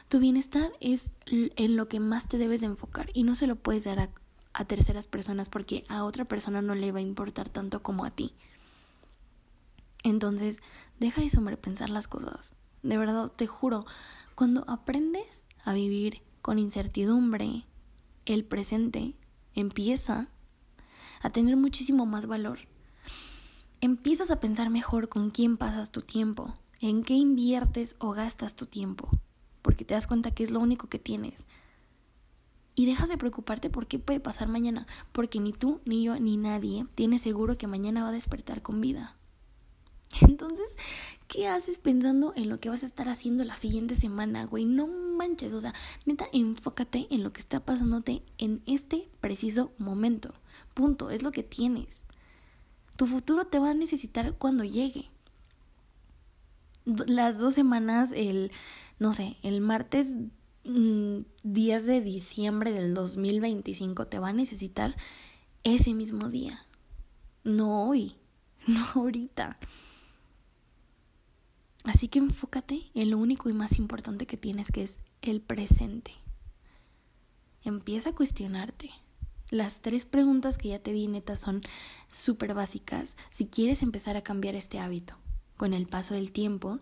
tu 0.09 0.21
bienestar 0.21 0.73
es 0.81 1.13
en 1.27 1.77
lo 1.77 1.89
que 1.89 2.01
más 2.01 2.29
te 2.29 2.39
debes 2.39 2.61
de 2.61 2.67
enfocar 2.67 3.11
y 3.15 3.25
no 3.25 3.35
se 3.35 3.47
lo 3.47 3.57
puedes 3.57 3.85
dar 3.85 4.01
a, 4.01 4.11
a 4.55 4.65
terceras 4.65 5.07
personas 5.07 5.49
porque 5.49 5.85
a 5.89 6.05
otra 6.05 6.25
persona 6.25 6.63
no 6.63 6.75
le 6.75 6.93
va 6.93 7.01
a 7.01 7.03
importar 7.03 7.49
tanto 7.49 7.83
como 7.83 8.05
a 8.05 8.11
ti. 8.11 8.35
Entonces, 10.05 10.63
deja 11.01 11.21
de 11.21 11.31
sobrepensar 11.31 11.91
las 11.91 12.09
cosas. 12.09 12.53
De 12.83 12.97
verdad, 12.97 13.33
te 13.35 13.47
juro, 13.47 13.85
cuando 14.35 14.65
aprendes 14.69 15.45
a 15.65 15.73
vivir 15.73 16.23
con 16.43 16.59
incertidumbre, 16.59 17.65
el 18.27 18.45
presente 18.45 19.15
empieza 19.55 20.29
a 21.23 21.31
tener 21.31 21.57
muchísimo 21.57 22.07
más 22.07 22.27
valor. 22.27 22.61
Empiezas 23.81 24.31
a 24.31 24.41
pensar 24.41 24.71
mejor 24.71 25.09
con 25.09 25.31
quién 25.31 25.57
pasas 25.57 25.91
tu 25.91 26.03
tiempo, 26.03 26.55
en 26.81 27.03
qué 27.03 27.15
inviertes 27.15 27.97
o 27.99 28.11
gastas 28.11 28.55
tu 28.55 28.67
tiempo, 28.67 29.09
porque 29.63 29.85
te 29.85 29.95
das 29.95 30.07
cuenta 30.07 30.31
que 30.33 30.45
es 30.45 30.51
lo 30.51 30.61
único 30.61 30.89
que 30.89 30.99
tienes. 30.99 31.45
Y 32.75 32.87
dejas 32.87 33.09
de 33.09 33.19
preocuparte 33.19 33.71
por 33.71 33.87
qué 33.87 33.99
puede 33.99 34.21
pasar 34.21 34.49
mañana, 34.49 34.87
porque 35.13 35.39
ni 35.39 35.53
tú, 35.53 35.81
ni 35.85 36.03
yo, 36.03 36.19
ni 36.19 36.37
nadie 36.37 36.87
tiene 36.95 37.19
seguro 37.19 37.57
que 37.57 37.69
mañana 37.69 38.03
va 38.03 38.09
a 38.09 38.13
despertar 38.13 38.63
con 38.63 38.81
vida. 38.81 39.17
Entonces, 40.21 40.77
¿qué 41.29 41.49
haces 41.49 41.79
pensando 41.79 42.33
en 42.37 42.49
lo 42.49 42.61
que 42.61 42.69
vas 42.69 42.83
a 42.83 42.87
estar 42.87 43.09
haciendo 43.09 43.45
la 43.45 43.57
siguiente 43.57 43.97
semana, 43.97 44.45
güey? 44.45 44.65
No 44.65 44.87
manches, 44.87 45.53
o 45.53 45.61
sea, 45.61 45.75
neta, 46.05 46.27
enfócate 46.33 47.07
en 47.11 47.23
lo 47.23 47.33
que 47.33 47.41
está 47.41 47.65
pasándote 47.65 48.23
en 48.39 48.63
este 48.67 49.09
preciso 49.21 49.73
momento. 49.79 50.35
Punto, 50.75 51.11
es 51.11 51.23
lo 51.23 51.33
que 51.33 51.43
tienes. 51.43 52.03
Tu 52.97 53.07
futuro 53.07 53.47
te 53.47 53.59
va 53.59 53.71
a 53.71 53.75
necesitar 53.75 54.35
cuando 54.37 54.65
llegue. 54.65 55.11
Las 56.85 57.39
dos 57.39 57.55
semanas, 57.55 58.13
el, 58.15 58.53
no 58.99 59.13
sé, 59.15 59.37
el 59.43 59.61
martes 59.61 60.15
10 60.65 61.83
mm, 61.83 61.87
de 61.87 62.01
diciembre 62.01 62.73
del 62.73 62.95
2025 62.95 64.07
te 64.07 64.19
va 64.19 64.29
a 64.29 64.33
necesitar 64.33 64.97
ese 65.63 65.95
mismo 65.95 66.29
día. 66.29 66.67
No 67.45 67.89
hoy, 67.89 68.17
no 68.67 68.85
ahorita. 68.95 69.59
Así 71.85 72.09
que 72.09 72.19
enfócate 72.19 72.91
en 72.95 73.11
lo 73.11 73.19
único 73.19 73.51
y 73.51 73.53
más 73.53 73.79
importante 73.79 74.27
que 74.27 74.39
tienes, 74.39 74.73
que 74.73 74.83
es 74.83 75.01
el 75.21 75.43
presente. 75.43 76.13
Empieza 77.63 78.11
a 78.11 78.15
cuestionarte. 78.15 78.91
Las 79.51 79.83
tres 79.83 80.07
preguntas 80.07 80.57
que 80.57 80.71
ya 80.71 80.79
te 80.79 80.93
di 80.93 81.07
neta 81.07 81.37
son 81.37 81.63
súper 82.09 82.55
básicas 82.55 83.17
si 83.29 83.47
quieres 83.47 83.83
empezar 83.83 84.17
a 84.17 84.23
cambiar 84.23 84.55
este 84.55 84.79
hábito. 84.79 85.15
Con 85.59 85.75
el 85.75 85.87
paso 85.87 86.15
del 86.15 86.33
tiempo, 86.33 86.81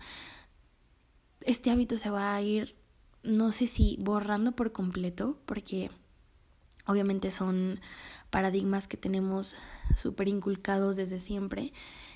este 1.40 1.70
hábito 1.70 1.98
se 1.98 2.08
va 2.08 2.34
a 2.34 2.40
ir, 2.40 2.76
no 3.22 3.52
sé 3.52 3.66
si 3.66 3.96
borrando 4.00 4.52
por 4.52 4.72
completo, 4.72 5.38
porque 5.46 5.90
obviamente 6.87 7.30
son 7.30 7.80
paradigmas 8.30 8.88
que 8.88 8.96
tenemos 8.96 9.56
súper 9.96 10.28
inculcados 10.28 10.96
desde 10.96 11.18
siempre 11.18 11.72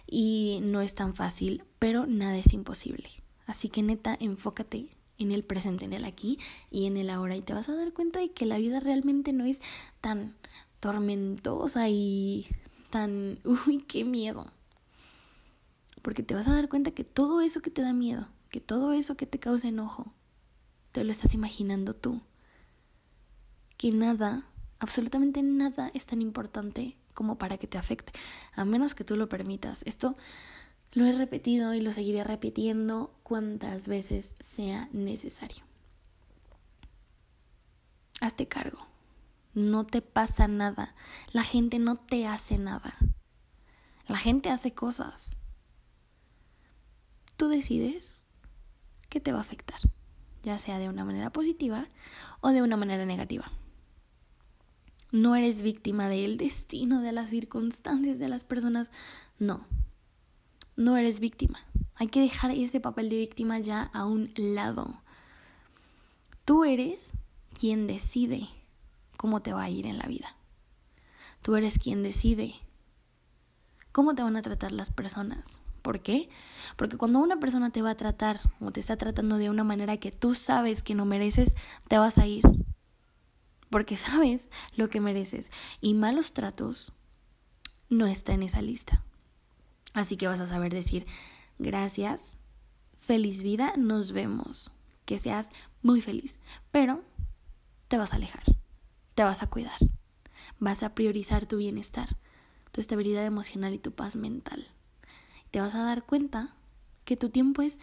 y 0.06 0.60
no 0.62 0.80
es 0.80 0.94
tan 0.94 1.14
fácil, 1.14 1.64
pero 1.78 2.06
nada 2.06 2.36
es 2.38 2.52
imposible. 2.52 3.08
Así 3.46 3.68
que 3.68 3.82
neta, 3.82 4.16
enfócate 4.18 4.96
en 5.18 5.32
el 5.32 5.44
presente, 5.44 5.84
en 5.84 5.92
el 5.92 6.04
aquí 6.04 6.38
y 6.70 6.86
en 6.86 6.96
el 6.96 7.10
ahora 7.10 7.36
y 7.36 7.42
te 7.42 7.54
vas 7.54 7.68
a 7.68 7.76
dar 7.76 7.92
cuenta 7.92 8.20
de 8.20 8.30
que 8.32 8.46
la 8.46 8.58
vida 8.58 8.80
realmente 8.80 9.32
no 9.32 9.44
es 9.44 9.62
tan 10.00 10.34
tormentosa 10.80 11.88
y 11.88 12.46
tan, 12.90 13.38
uy, 13.66 13.84
qué 13.86 14.04
miedo. 14.04 14.46
Porque 16.02 16.22
te 16.22 16.34
vas 16.34 16.48
a 16.48 16.54
dar 16.54 16.68
cuenta 16.68 16.90
que 16.90 17.04
todo 17.04 17.40
eso 17.40 17.60
que 17.60 17.70
te 17.70 17.82
da 17.82 17.92
miedo, 17.92 18.28
que 18.50 18.60
todo 18.60 18.92
eso 18.92 19.16
que 19.16 19.26
te 19.26 19.38
causa 19.38 19.68
enojo, 19.68 20.12
lo 21.04 21.10
estás 21.10 21.34
imaginando 21.34 21.94
tú. 21.94 22.22
Que 23.76 23.92
nada, 23.92 24.48
absolutamente 24.78 25.42
nada 25.42 25.90
es 25.94 26.06
tan 26.06 26.22
importante 26.22 26.96
como 27.14 27.38
para 27.38 27.58
que 27.58 27.66
te 27.66 27.78
afecte, 27.78 28.12
a 28.54 28.64
menos 28.64 28.94
que 28.94 29.04
tú 29.04 29.16
lo 29.16 29.28
permitas. 29.28 29.82
Esto 29.86 30.16
lo 30.92 31.04
he 31.06 31.12
repetido 31.12 31.74
y 31.74 31.80
lo 31.80 31.92
seguiré 31.92 32.24
repitiendo 32.24 33.14
cuantas 33.22 33.88
veces 33.88 34.34
sea 34.40 34.88
necesario. 34.92 35.64
Hazte 38.20 38.48
cargo. 38.48 38.86
No 39.52 39.86
te 39.86 40.02
pasa 40.02 40.48
nada. 40.48 40.94
La 41.32 41.42
gente 41.42 41.78
no 41.78 41.96
te 41.96 42.26
hace 42.26 42.58
nada. 42.58 42.96
La 44.06 44.18
gente 44.18 44.50
hace 44.50 44.74
cosas. 44.74 45.36
Tú 47.36 47.48
decides 47.48 48.26
qué 49.08 49.20
te 49.20 49.32
va 49.32 49.38
a 49.38 49.42
afectar, 49.42 49.80
ya 50.46 50.58
sea 50.58 50.78
de 50.78 50.88
una 50.88 51.04
manera 51.04 51.30
positiva 51.30 51.88
o 52.40 52.50
de 52.50 52.62
una 52.62 52.76
manera 52.76 53.04
negativa. 53.04 53.50
No 55.10 55.34
eres 55.34 55.60
víctima 55.60 56.08
del 56.08 56.36
destino, 56.36 57.00
de 57.00 57.10
las 57.10 57.30
circunstancias 57.30 58.20
de 58.20 58.28
las 58.28 58.44
personas. 58.44 58.92
No, 59.40 59.66
no 60.76 60.96
eres 60.96 61.18
víctima. 61.18 61.58
Hay 61.96 62.06
que 62.06 62.20
dejar 62.20 62.52
ese 62.52 62.78
papel 62.78 63.08
de 63.08 63.16
víctima 63.16 63.58
ya 63.58 63.82
a 63.92 64.06
un 64.06 64.30
lado. 64.36 65.02
Tú 66.44 66.64
eres 66.64 67.12
quien 67.52 67.88
decide 67.88 68.48
cómo 69.16 69.42
te 69.42 69.52
va 69.52 69.64
a 69.64 69.70
ir 69.70 69.84
en 69.84 69.98
la 69.98 70.06
vida. 70.06 70.36
Tú 71.42 71.56
eres 71.56 71.80
quien 71.80 72.04
decide 72.04 72.54
cómo 73.90 74.14
te 74.14 74.22
van 74.22 74.36
a 74.36 74.42
tratar 74.42 74.70
las 74.70 74.90
personas. 74.90 75.60
¿Por 75.86 76.00
qué? 76.00 76.28
Porque 76.74 76.96
cuando 76.96 77.20
una 77.20 77.38
persona 77.38 77.70
te 77.70 77.80
va 77.80 77.90
a 77.90 77.96
tratar 77.96 78.40
o 78.58 78.72
te 78.72 78.80
está 78.80 78.96
tratando 78.96 79.38
de 79.38 79.50
una 79.50 79.62
manera 79.62 79.98
que 79.98 80.10
tú 80.10 80.34
sabes 80.34 80.82
que 80.82 80.96
no 80.96 81.04
mereces, 81.04 81.54
te 81.86 81.96
vas 81.96 82.18
a 82.18 82.26
ir 82.26 82.42
porque 83.70 83.96
sabes 83.96 84.50
lo 84.74 84.88
que 84.88 85.00
mereces. 85.00 85.48
Y 85.80 85.94
malos 85.94 86.32
tratos 86.32 86.92
no 87.88 88.08
está 88.08 88.32
en 88.32 88.42
esa 88.42 88.62
lista. 88.62 89.04
Así 89.92 90.16
que 90.16 90.26
vas 90.26 90.40
a 90.40 90.48
saber 90.48 90.74
decir, 90.74 91.06
gracias, 91.60 92.36
feliz 92.98 93.44
vida, 93.44 93.74
nos 93.76 94.10
vemos. 94.10 94.72
Que 95.04 95.20
seas 95.20 95.50
muy 95.82 96.00
feliz. 96.00 96.40
Pero 96.72 97.04
te 97.86 97.96
vas 97.96 98.12
a 98.12 98.16
alejar, 98.16 98.42
te 99.14 99.22
vas 99.22 99.44
a 99.44 99.46
cuidar, 99.46 99.78
vas 100.58 100.82
a 100.82 100.96
priorizar 100.96 101.46
tu 101.46 101.58
bienestar, 101.58 102.16
tu 102.72 102.80
estabilidad 102.80 103.24
emocional 103.24 103.72
y 103.72 103.78
tu 103.78 103.92
paz 103.92 104.16
mental. 104.16 104.66
Te 105.56 105.62
vas 105.62 105.74
a 105.74 105.84
dar 105.84 106.04
cuenta 106.04 106.54
que 107.06 107.16
tu 107.16 107.30
tiempo 107.30 107.62
es 107.62 107.78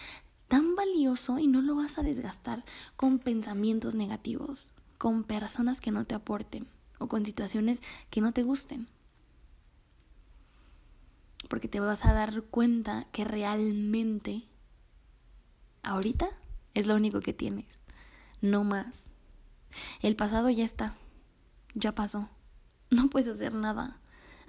tan 0.47 0.75
valioso 0.75 1.39
y 1.39 1.47
no 1.47 1.63
lo 1.63 1.73
vas 1.73 1.97
a 1.97 2.03
desgastar 2.03 2.63
con 2.95 3.17
pensamientos 3.17 3.95
negativos 3.95 4.69
con 4.99 5.23
personas 5.23 5.81
que 5.81 5.89
no 5.89 6.05
te 6.05 6.13
aporten 6.13 6.67
o 6.99 7.07
con 7.07 7.25
situaciones 7.25 7.81
que 8.12 8.21
no 8.21 8.31
te 8.31 8.43
gusten. 8.43 8.88
Porque 11.49 11.67
te 11.67 11.79
vas 11.79 12.05
a 12.05 12.13
dar 12.13 12.43
cuenta 12.43 13.07
que 13.12 13.25
realmente 13.25 14.43
ahorita 15.81 16.29
es 16.75 16.86
lo 16.86 16.93
único 16.93 17.21
que 17.21 17.33
tienes, 17.33 17.81
no 18.39 18.63
más. 18.63 19.09
El 20.03 20.15
pasado 20.15 20.51
ya 20.51 20.63
está, 20.63 20.95
ya 21.73 21.95
pasó. 21.95 22.29
No 22.91 23.09
puedes 23.09 23.29
hacer 23.29 23.55
nada. 23.55 23.99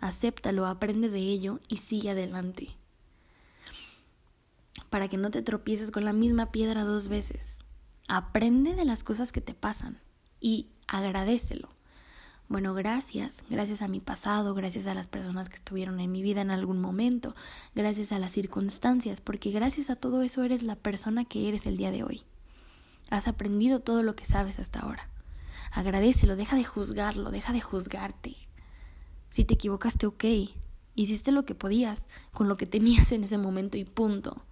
Acéptalo, 0.02 0.66
aprende 0.66 1.08
de 1.08 1.20
ello 1.20 1.60
y 1.68 1.78
sigue 1.78 2.10
adelante. 2.10 2.76
Para 4.94 5.08
que 5.08 5.16
no 5.16 5.32
te 5.32 5.42
tropieces 5.42 5.90
con 5.90 6.04
la 6.04 6.12
misma 6.12 6.52
piedra 6.52 6.84
dos 6.84 7.08
veces. 7.08 7.58
Aprende 8.06 8.76
de 8.76 8.84
las 8.84 9.02
cosas 9.02 9.32
que 9.32 9.40
te 9.40 9.52
pasan 9.52 10.00
y 10.38 10.68
agradecelo. 10.86 11.68
Bueno, 12.48 12.74
gracias, 12.74 13.42
gracias 13.50 13.82
a 13.82 13.88
mi 13.88 13.98
pasado, 13.98 14.54
gracias 14.54 14.86
a 14.86 14.94
las 14.94 15.08
personas 15.08 15.48
que 15.48 15.56
estuvieron 15.56 15.98
en 15.98 16.12
mi 16.12 16.22
vida 16.22 16.42
en 16.42 16.52
algún 16.52 16.80
momento, 16.80 17.34
gracias 17.74 18.12
a 18.12 18.20
las 18.20 18.30
circunstancias, 18.30 19.20
porque 19.20 19.50
gracias 19.50 19.90
a 19.90 19.96
todo 19.96 20.22
eso 20.22 20.44
eres 20.44 20.62
la 20.62 20.76
persona 20.76 21.24
que 21.24 21.48
eres 21.48 21.66
el 21.66 21.76
día 21.76 21.90
de 21.90 22.04
hoy. 22.04 22.22
Has 23.10 23.26
aprendido 23.26 23.80
todo 23.80 24.04
lo 24.04 24.14
que 24.14 24.24
sabes 24.24 24.60
hasta 24.60 24.78
ahora. 24.78 25.10
Agradecelo, 25.72 26.36
deja 26.36 26.54
de 26.54 26.62
juzgarlo, 26.62 27.32
deja 27.32 27.52
de 27.52 27.60
juzgarte. 27.60 28.36
Si 29.28 29.44
te 29.44 29.54
equivocaste, 29.54 30.06
ok. 30.06 30.24
Hiciste 30.94 31.32
lo 31.32 31.44
que 31.44 31.56
podías 31.56 32.06
con 32.30 32.46
lo 32.46 32.56
que 32.56 32.66
tenías 32.66 33.10
en 33.10 33.24
ese 33.24 33.38
momento 33.38 33.76
y 33.76 33.82
punto. 33.82 34.44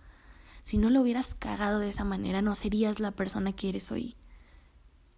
Si 0.62 0.78
no 0.78 0.90
lo 0.90 1.00
hubieras 1.00 1.34
cagado 1.34 1.78
de 1.78 1.88
esa 1.88 2.04
manera, 2.04 2.42
no 2.42 2.54
serías 2.54 3.00
la 3.00 3.10
persona 3.10 3.52
que 3.52 3.68
eres 3.68 3.90
hoy 3.90 4.16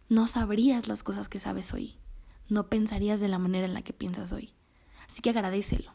no 0.08 0.26
sabrías 0.26 0.86
las 0.86 1.02
cosas 1.02 1.28
que 1.28 1.40
sabes 1.40 1.72
hoy. 1.72 1.96
No 2.48 2.68
pensarías 2.68 3.20
de 3.20 3.28
la 3.28 3.38
manera 3.38 3.66
en 3.66 3.74
la 3.74 3.82
que 3.82 3.92
piensas 3.92 4.32
hoy. 4.32 4.52
Así 5.08 5.22
que 5.22 5.30
agradecelo. 5.30 5.92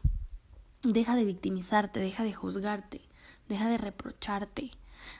Deja 0.81 1.15
de 1.15 1.25
victimizarte, 1.25 1.99
deja 1.99 2.23
de 2.23 2.33
juzgarte, 2.33 3.01
deja 3.47 3.69
de 3.69 3.77
reprocharte 3.77 4.71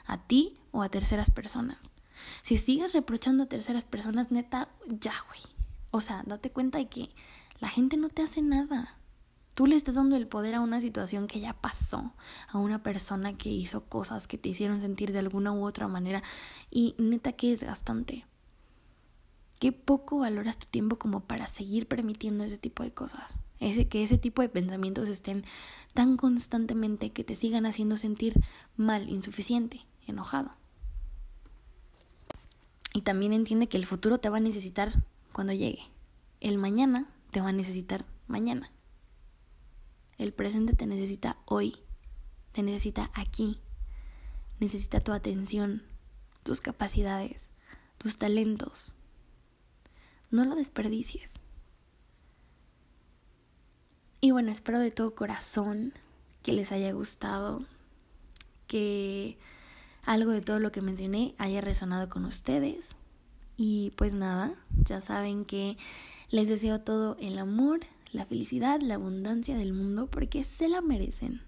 a 0.06 0.18
ti 0.18 0.58
o 0.72 0.82
a 0.82 0.88
terceras 0.88 1.30
personas. 1.30 1.90
Si 2.42 2.56
sigues 2.56 2.92
reprochando 2.92 3.44
a 3.44 3.48
terceras 3.48 3.84
personas, 3.84 4.30
neta, 4.30 4.68
ya, 4.86 5.14
güey. 5.28 5.40
O 5.90 6.00
sea, 6.00 6.22
date 6.26 6.50
cuenta 6.50 6.78
de 6.78 6.88
que 6.88 7.10
la 7.60 7.68
gente 7.68 7.96
no 7.96 8.08
te 8.08 8.22
hace 8.22 8.42
nada. 8.42 8.98
Tú 9.54 9.66
le 9.66 9.76
estás 9.76 9.96
dando 9.96 10.16
el 10.16 10.26
poder 10.26 10.54
a 10.54 10.60
una 10.60 10.80
situación 10.80 11.26
que 11.26 11.40
ya 11.40 11.52
pasó, 11.52 12.12
a 12.48 12.58
una 12.58 12.82
persona 12.82 13.36
que 13.36 13.50
hizo 13.50 13.84
cosas 13.84 14.26
que 14.26 14.38
te 14.38 14.48
hicieron 14.48 14.80
sentir 14.80 15.12
de 15.12 15.18
alguna 15.18 15.52
u 15.52 15.64
otra 15.64 15.88
manera 15.88 16.22
y 16.70 16.94
neta 16.98 17.32
que 17.32 17.52
es 17.52 17.62
gastante. 17.62 18.24
Qué 19.58 19.72
poco 19.72 20.20
valoras 20.20 20.58
tu 20.58 20.66
tiempo 20.66 20.98
como 20.98 21.20
para 21.20 21.46
seguir 21.46 21.86
permitiendo 21.86 22.44
ese 22.44 22.56
tipo 22.56 22.82
de 22.82 22.92
cosas. 22.92 23.38
Ese, 23.58 23.88
que 23.88 24.02
ese 24.02 24.16
tipo 24.16 24.40
de 24.40 24.48
pensamientos 24.48 25.08
estén 25.08 25.44
tan 25.92 26.16
constantemente 26.16 27.10
que 27.10 27.24
te 27.24 27.34
sigan 27.34 27.66
haciendo 27.66 27.98
sentir 27.98 28.40
mal, 28.78 29.10
insuficiente, 29.10 29.84
enojado. 30.06 30.52
Y 32.94 33.02
también 33.02 33.34
entiende 33.34 33.68
que 33.68 33.76
el 33.76 33.84
futuro 33.84 34.18
te 34.18 34.30
va 34.30 34.38
a 34.38 34.40
necesitar 34.40 35.04
cuando 35.32 35.52
llegue. 35.52 35.82
El 36.40 36.56
mañana 36.56 37.06
te 37.30 37.42
va 37.42 37.50
a 37.50 37.52
necesitar 37.52 38.06
mañana. 38.26 38.70
El 40.20 40.34
presente 40.34 40.74
te 40.74 40.84
necesita 40.84 41.38
hoy. 41.46 41.78
Te 42.52 42.62
necesita 42.62 43.10
aquí. 43.14 43.58
Necesita 44.58 45.00
tu 45.00 45.12
atención, 45.12 45.82
tus 46.42 46.60
capacidades, 46.60 47.52
tus 47.96 48.18
talentos. 48.18 48.96
No 50.30 50.44
lo 50.44 50.56
desperdicies. 50.56 51.36
Y 54.20 54.32
bueno, 54.32 54.50
espero 54.50 54.78
de 54.78 54.90
todo 54.90 55.14
corazón 55.14 55.94
que 56.42 56.52
les 56.52 56.70
haya 56.70 56.92
gustado, 56.92 57.64
que 58.66 59.38
algo 60.04 60.32
de 60.32 60.42
todo 60.42 60.58
lo 60.60 60.70
que 60.70 60.82
mencioné 60.82 61.34
haya 61.38 61.62
resonado 61.62 62.10
con 62.10 62.26
ustedes. 62.26 62.94
Y 63.56 63.94
pues 63.96 64.12
nada, 64.12 64.52
ya 64.84 65.00
saben 65.00 65.46
que 65.46 65.78
les 66.28 66.48
deseo 66.48 66.82
todo 66.82 67.16
el 67.20 67.38
amor, 67.38 67.80
la 68.12 68.26
felicidad, 68.26 68.80
la 68.80 68.94
abundancia 68.94 69.56
del 69.56 69.72
mundo 69.72 70.08
porque 70.08 70.44
se 70.44 70.68
la 70.68 70.80
merecen. 70.80 71.42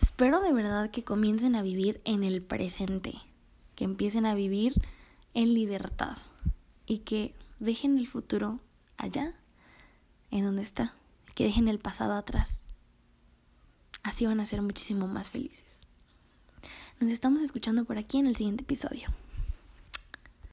Espero 0.00 0.40
de 0.40 0.52
verdad 0.52 0.90
que 0.90 1.04
comiencen 1.04 1.54
a 1.54 1.62
vivir 1.62 2.00
en 2.04 2.24
el 2.24 2.42
presente, 2.42 3.14
que 3.74 3.84
empiecen 3.84 4.26
a 4.26 4.34
vivir 4.34 4.74
en 5.34 5.54
libertad 5.54 6.16
y 6.86 6.98
que 6.98 7.34
dejen 7.58 7.98
el 7.98 8.06
futuro 8.06 8.60
allá, 8.96 9.34
en 10.30 10.44
donde 10.44 10.62
está, 10.62 10.94
que 11.34 11.44
dejen 11.44 11.68
el 11.68 11.78
pasado 11.78 12.14
atrás. 12.14 12.64
Así 14.02 14.26
van 14.26 14.40
a 14.40 14.46
ser 14.46 14.62
muchísimo 14.62 15.08
más 15.08 15.30
felices. 15.30 15.80
Nos 17.00 17.10
estamos 17.10 17.42
escuchando 17.42 17.84
por 17.84 17.98
aquí 17.98 18.18
en 18.18 18.26
el 18.26 18.36
siguiente 18.36 18.62
episodio. 18.62 19.08